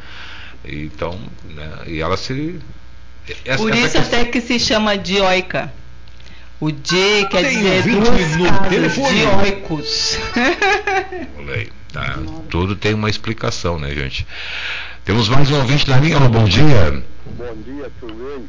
[0.65, 2.59] Então, né, e ela se
[3.45, 5.73] Essa, Por isso essa até que se chama dioica.
[6.61, 9.19] O D quer Tem dizer duas casas, telefone.
[9.19, 10.19] dioicos.
[11.93, 12.19] Tá?
[12.51, 14.27] Tudo tem uma explicação, né, gente?
[15.05, 17.05] Temos mais um ouvinte na linha, bom dia.
[17.25, 18.49] Bom dia, tudo bem?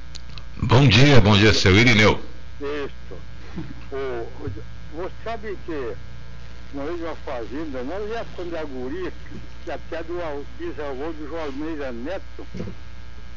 [0.63, 2.20] Bom dia, bom dia, seu Irineu.
[2.59, 3.22] Isso.
[3.91, 4.28] O,
[4.95, 5.91] você sabe que
[6.74, 9.13] nós uma fazenda, nós já quando a guria,
[9.68, 12.45] até do bisavô do João Almeida Neto,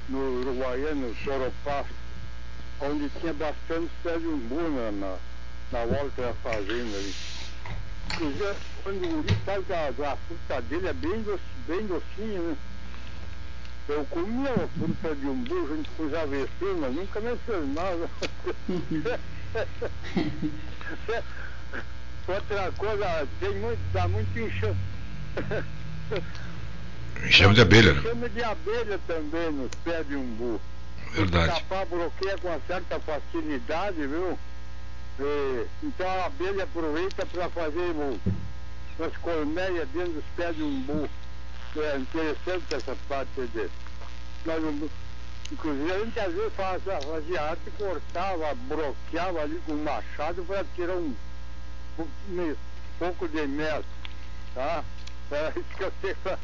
[0.08, 1.84] no Uruguaiano, Soropá,
[2.80, 5.16] onde tinha bastante pé de umbu na, na,
[5.72, 7.14] na volta da fazenda ali.
[8.14, 12.56] Inclusive, quando o guri faz a, a fruta dele é bem, doce, bem docinha, né?
[13.88, 16.50] Eu comia a fruta de umbu junto com os AVC,
[16.80, 17.38] mas nunca me
[17.74, 18.10] nada.
[22.28, 24.76] Outra coisa, tem muito, dá muito enxame.
[27.24, 28.00] Enxame de abelha, né?
[28.00, 30.60] Enxame de abelha também nos pés de umbu.
[31.12, 31.54] Verdade.
[31.54, 34.38] Tapar bloqueia com uma certa facilidade, viu?
[35.18, 37.92] E, então a abelha aproveita para fazer
[38.98, 41.08] umas colmeias dentro dos pés de umbu.
[41.76, 43.70] É interessante essa parte dele.
[44.44, 44.90] Nós,
[45.50, 50.64] inclusive a gente às vezes fazia, fazia arte, cortava, bloqueava ali com um machado para
[50.76, 51.27] tirar um um
[52.98, 53.84] pouco de mel,
[54.54, 54.84] tá?
[55.30, 56.38] É isso que eu tenho pra...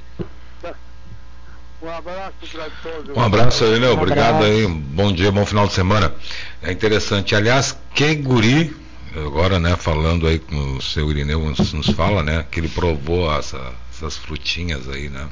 [1.82, 3.16] Um abraço para todos.
[3.16, 3.88] Um abraço aí, né?
[3.88, 4.66] Obrigado um aí.
[4.66, 6.14] Bom dia, bom final de semana.
[6.62, 7.34] É interessante.
[7.34, 8.74] Aliás, que guri,
[9.14, 13.30] agora, né, falando aí com o seu Irineu, nos, nos fala, né, que ele provou
[13.36, 15.28] essa, essas frutinhas aí, né?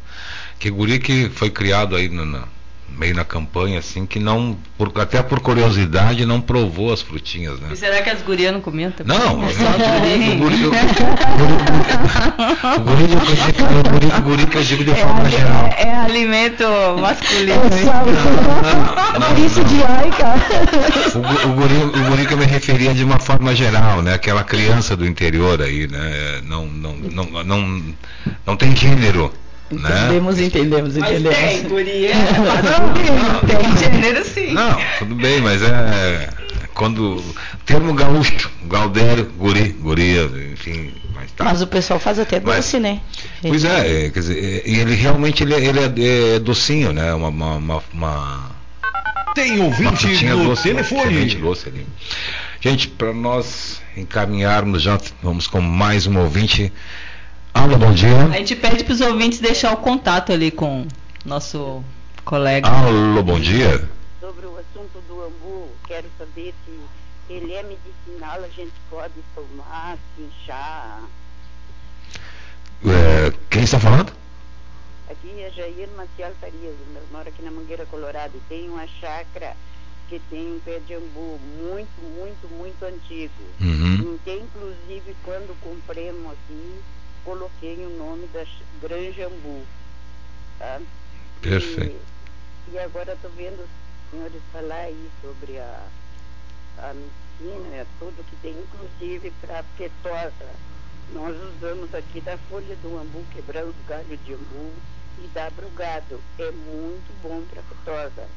[0.59, 2.47] Que guri que foi criado aí na,
[2.99, 7.71] meio na campanha, assim, que não, por, até por curiosidade, não provou as frutinhas, né?
[7.73, 9.19] E será que as gurias não comiam também?
[9.19, 9.41] Não,
[14.19, 15.67] o guri que eu digo de forma geral.
[15.77, 16.65] É, é alimento
[17.01, 17.61] masculino.
[19.29, 20.41] Por isso de ai, cara.
[21.45, 24.15] O guri, o guri que eu me referia de uma forma geral, né?
[24.15, 26.41] Aquela criança do interior aí, né?
[26.45, 27.83] Não, não, não, não,
[28.47, 29.33] não tem gênero.
[29.73, 30.45] Entendemos, né?
[30.45, 31.39] entendemos, entendemos.
[31.39, 32.11] Mas tem, guria.
[32.15, 34.53] Não, tem gênero sim.
[34.53, 36.29] Não, tudo bem, mas é.
[36.75, 37.23] Quando.
[37.67, 40.93] Termo gaúcho, galdero, guri, guria, enfim.
[41.15, 41.45] Mas, tá.
[41.45, 43.01] mas o pessoal faz até doce, mas, né?
[43.41, 47.15] Pois é, é, quer dizer, é, ele realmente ele, é, ele é, é, docinho, né?
[47.15, 47.29] Uma.
[47.29, 48.53] uma, uma, uma
[49.35, 51.35] tem ouvinte no doce, telefone.
[51.37, 51.87] Doce ali.
[52.61, 56.73] Gente, para nós encaminharmos já, vamos com mais um ouvinte.
[57.55, 58.25] Alô, bom dia.
[58.27, 60.87] A gente pede para os ouvintes deixar o contato ali com
[61.25, 61.85] nosso
[62.25, 62.69] colega.
[62.69, 63.89] Alô, bom dia.
[64.21, 69.97] Sobre o assunto do ambu, quero saber se ele é medicinal, a gente pode tomar,
[70.17, 71.03] se inchar.
[72.85, 74.13] É, quem está falando?
[75.11, 78.33] Aqui é Jair Maciel Farias, eu moro aqui na Mangueira Colorado.
[78.49, 79.55] Tem uma chácara
[80.09, 83.33] que tem um pé de ambu muito, muito, muito antigo.
[83.61, 84.19] Uhum.
[84.25, 86.81] Que, inclusive, quando compramos aqui,
[87.25, 88.45] coloquei o nome da
[88.81, 89.65] Granja Ambu.
[90.59, 90.81] Tá?
[91.41, 92.01] Perfeito.
[92.69, 95.87] E, e agora estou vendo os senhores falar aí sobre a,
[96.79, 100.51] a medicina, é tudo que tem, inclusive para fetosa.
[101.13, 104.73] Nós usamos aqui da folha do ambu, quebramos galho de ambu
[105.23, 106.21] e dá brugado.
[106.39, 108.29] É muito bom para fetosa.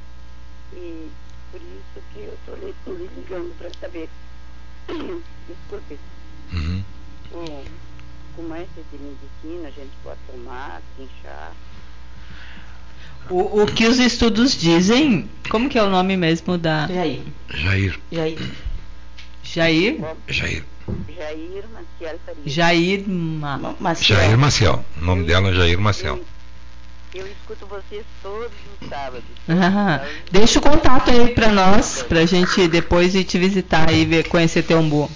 [0.74, 1.10] E
[1.52, 4.10] por isso que eu estou lhe ligando para saber.
[5.48, 6.00] Desculpe.
[6.52, 6.84] Uhum.
[7.34, 7.66] Um,
[8.36, 11.54] com mais de medicina a gente pode tomar, inchar.
[13.30, 16.88] O, o que os estudos dizem, como que é o nome mesmo da...
[16.88, 17.24] Jair.
[17.50, 18.00] Jair.
[18.12, 18.40] Jair.
[19.44, 20.02] Jair?
[20.28, 20.64] Jair.
[21.18, 22.44] Jair Maciel Faria.
[22.46, 24.20] Jair Ma Maciel.
[24.20, 24.86] Jair Maciel.
[25.02, 26.20] O nome dela é Jair Maciel.
[27.14, 29.24] Eu, escuto vocês todos os sábados.
[29.48, 34.04] Ah, deixa o contato aí para nós, para a gente depois ir te visitar e
[34.06, 35.10] ver, conhecer teu umbu.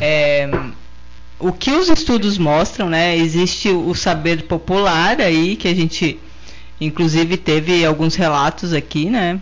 [0.00, 0.48] É,
[1.38, 3.16] o que os estudos mostram, né?
[3.16, 6.18] Existe o saber popular aí que a gente,
[6.80, 9.40] inclusive, teve alguns relatos aqui, né?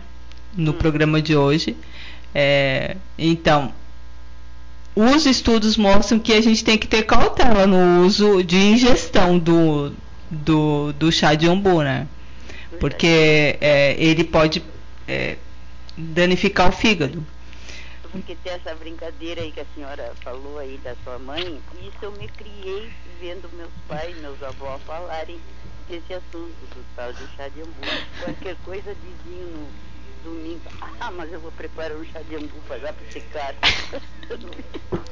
[0.55, 0.75] No hum.
[0.75, 1.75] programa de hoje.
[2.35, 3.73] É, então,
[4.95, 9.91] os estudos mostram que a gente tem que ter cautela no uso de ingestão do,
[10.29, 12.07] do, do chá de umbu, né?
[12.79, 14.63] Porque é, ele pode
[15.07, 15.37] é,
[15.97, 17.25] danificar o fígado
[18.17, 22.11] porque tem essa brincadeira aí que a senhora falou aí da sua mãe, isso eu
[22.13, 25.39] me criei vendo meus pais, meus avós falarem
[25.89, 28.03] desse assunto do tal de chá de hambúrguer.
[28.23, 29.67] Qualquer coisa diziam no,
[30.23, 30.61] domingo.
[30.99, 33.55] Ah, mas eu vou preparar um chá de angu para dar para secar.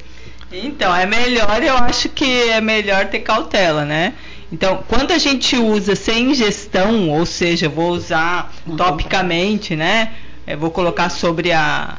[0.51, 4.13] Então, é melhor, eu acho que é melhor ter cautela, né?
[4.51, 10.13] Então, quando a gente usa sem ingestão, ou seja, vou usar topicamente, né?
[10.45, 11.97] Eu vou colocar sobre a,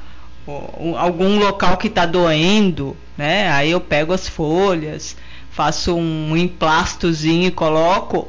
[0.97, 3.51] algum local que está doendo, né?
[3.51, 5.17] Aí eu pego as folhas,
[5.51, 8.29] faço um emplastozinho e coloco.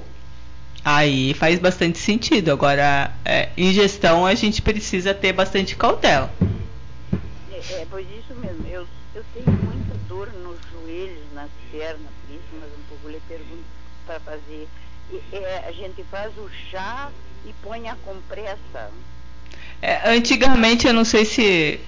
[0.83, 2.51] Aí faz bastante sentido.
[2.51, 6.31] Agora, é, ingestão a gente precisa ter bastante cautela.
[7.51, 8.65] É, é pois isso mesmo.
[8.67, 13.21] Eu, eu tenho muita dor nos joelhos, nas pernas, por isso, mas um pouco lhe
[13.27, 13.63] pergunto
[14.05, 14.67] para fazer.
[15.11, 17.09] E, é, a gente faz o chá
[17.45, 18.89] e põe a compressa.
[19.81, 21.79] É, antigamente, eu não sei se.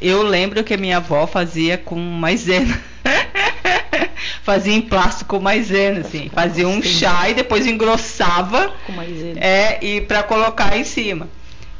[0.00, 2.80] Eu lembro que a minha avó fazia com maisena.
[4.42, 6.30] fazia em plástico com maisena, assim.
[6.32, 8.72] Fazia um chá e depois engrossava.
[8.86, 9.38] Com maisena.
[9.40, 11.28] É, e para colocar em cima.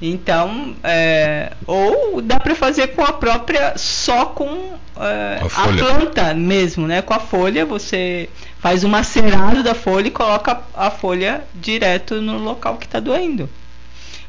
[0.01, 6.35] Então, é, ou dá para fazer com a própria, só com é, a, a, planta
[6.35, 7.01] mesmo, né?
[7.01, 8.29] Com a folha, você
[8.59, 13.49] faz um macerado da folha e coloca a folha direto no local que está doendo.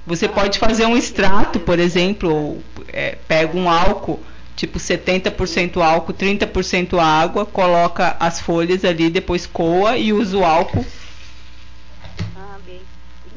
[0.07, 4.23] Você pode fazer um extrato, por exemplo, ou, é, pega um álcool,
[4.55, 10.85] tipo 70% álcool, 30% água, coloca as folhas ali, depois coa e usa o álcool.
[12.37, 12.79] Ah, bem.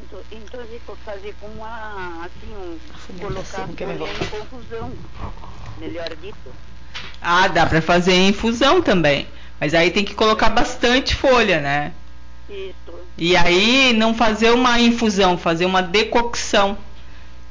[0.05, 2.77] Então, então fazer com uma, assim, um,
[3.19, 4.91] colocar folha em confusão,
[5.77, 6.53] melhor dito.
[7.21, 9.27] Ah, dá para fazer em infusão também.
[9.59, 11.91] Mas aí tem que colocar bastante folha, né?
[12.51, 12.93] Isso.
[13.17, 16.77] E aí não fazer uma infusão, fazer uma decocção.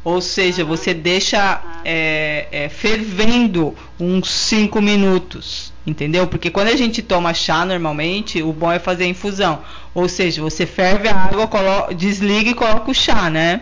[0.03, 6.27] Ou seja, você deixa é, é, fervendo uns 5 minutos, entendeu?
[6.27, 9.61] Porque quando a gente toma chá normalmente, o bom é fazer a infusão.
[9.95, 13.61] Ou seja, você ferve a água, coloca, desliga e coloca o chá, né?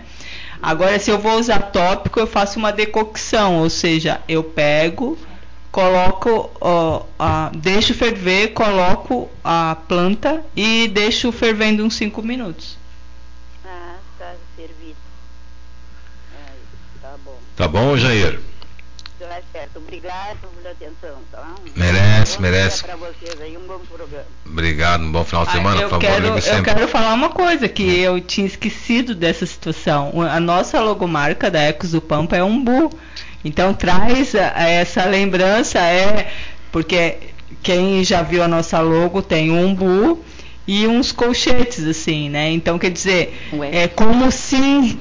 [0.62, 5.18] Agora, se eu vou usar tópico, eu faço uma decocção, ou seja, eu pego,
[5.70, 12.76] coloco, ó, a, deixo ferver, coloco a planta e deixo fervendo uns 5 minutos.
[13.64, 14.96] Ah, tá servido.
[16.34, 16.52] Ah,
[17.02, 17.38] tá bom.
[17.56, 18.40] Tá bom, Jair?
[19.18, 19.78] Tá certo.
[19.78, 21.54] Obrigado pela atenção, tá?
[21.74, 22.84] Merece, merece.
[22.84, 24.24] Para vocês aí um bom programa.
[24.46, 27.30] Obrigado, um bom final de semana, ah, eu por favor, quero, Eu quero falar uma
[27.30, 30.22] coisa que eu tinha esquecido dessa situação.
[30.22, 32.90] A nossa logomarca da Ecos do Pampa é um bu.
[33.44, 36.28] Então traz essa lembrança, é
[36.72, 37.16] porque
[37.62, 40.22] quem já viu a nossa logo tem um umbu
[40.68, 42.50] e uns colchetes assim, né?
[42.50, 43.84] Então quer dizer, Ué.
[43.84, 44.54] é como se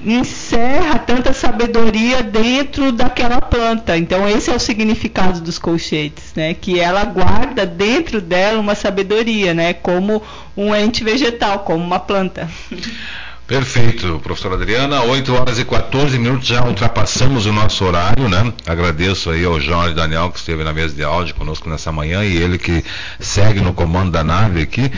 [0.05, 3.97] encerra tanta sabedoria dentro daquela planta.
[3.97, 6.53] Então esse é o significado dos colchetes, né?
[6.53, 9.73] Que ela guarda dentro dela uma sabedoria, né?
[9.73, 10.23] Como
[10.55, 12.49] um ente vegetal, como uma planta.
[13.48, 15.04] Perfeito, professora Adriana.
[15.04, 18.52] 8 horas e 14 minutos, já ultrapassamos o nosso horário, né?
[18.66, 22.36] Agradeço aí ao Jorge Daniel que esteve na mesa de áudio conosco nessa manhã e
[22.36, 22.84] ele que
[23.22, 24.91] segue no comando da nave aqui,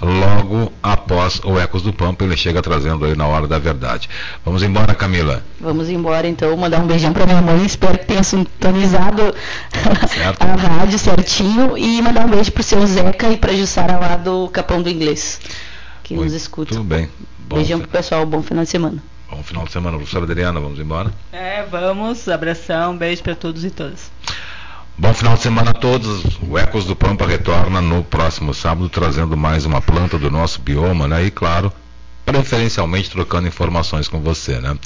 [0.00, 4.08] logo após o Ecos do Pampa, ele chega trazendo aí na hora da verdade.
[4.44, 5.42] Vamos embora, Camila.
[5.60, 9.34] Vamos embora então, mandar um beijão para minha mãe, espero que tenha sintonizado
[10.38, 14.46] a rádio certinho e mandar um beijo pro seu Zeca e pra Jussara lá do
[14.46, 15.40] Capão do Inglês,
[16.06, 16.70] que Muito nos escuta.
[16.70, 17.10] Tudo bem.
[17.48, 19.02] Bom Beijão pro pessoal, bom final de semana.
[19.28, 21.12] Bom final de semana, professora Adriana, vamos embora?
[21.32, 24.12] É, vamos, abração, beijo para todos e todas.
[24.96, 26.38] Bom final de semana a todos.
[26.48, 31.08] O Ecos do Pampa retorna no próximo sábado, trazendo mais uma planta do nosso bioma,
[31.08, 31.24] né?
[31.24, 31.72] E claro,
[32.24, 34.78] preferencialmente trocando informações com você, né?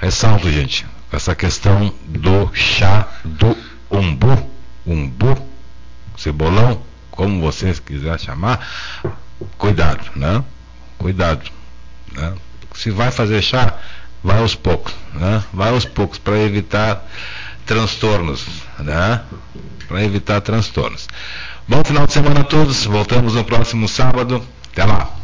[0.00, 3.56] Ressalto, gente, essa questão do chá do
[3.88, 4.50] umbu,
[4.84, 5.38] umbu,
[6.16, 6.82] cebolão,
[7.12, 8.66] como vocês quiser chamar,
[9.58, 10.42] cuidado, né?
[10.98, 11.50] Cuidado.
[12.12, 12.34] Né?
[12.74, 13.78] Se vai fazer chá,
[14.22, 15.42] vai aos poucos, né?
[15.52, 17.04] Vai aos poucos para evitar
[17.66, 18.46] transtornos,
[18.78, 19.20] né?
[19.88, 21.08] Para evitar transtornos.
[21.68, 22.84] Bom final de semana a todos.
[22.84, 24.44] Voltamos no próximo sábado.
[24.72, 25.21] Até lá.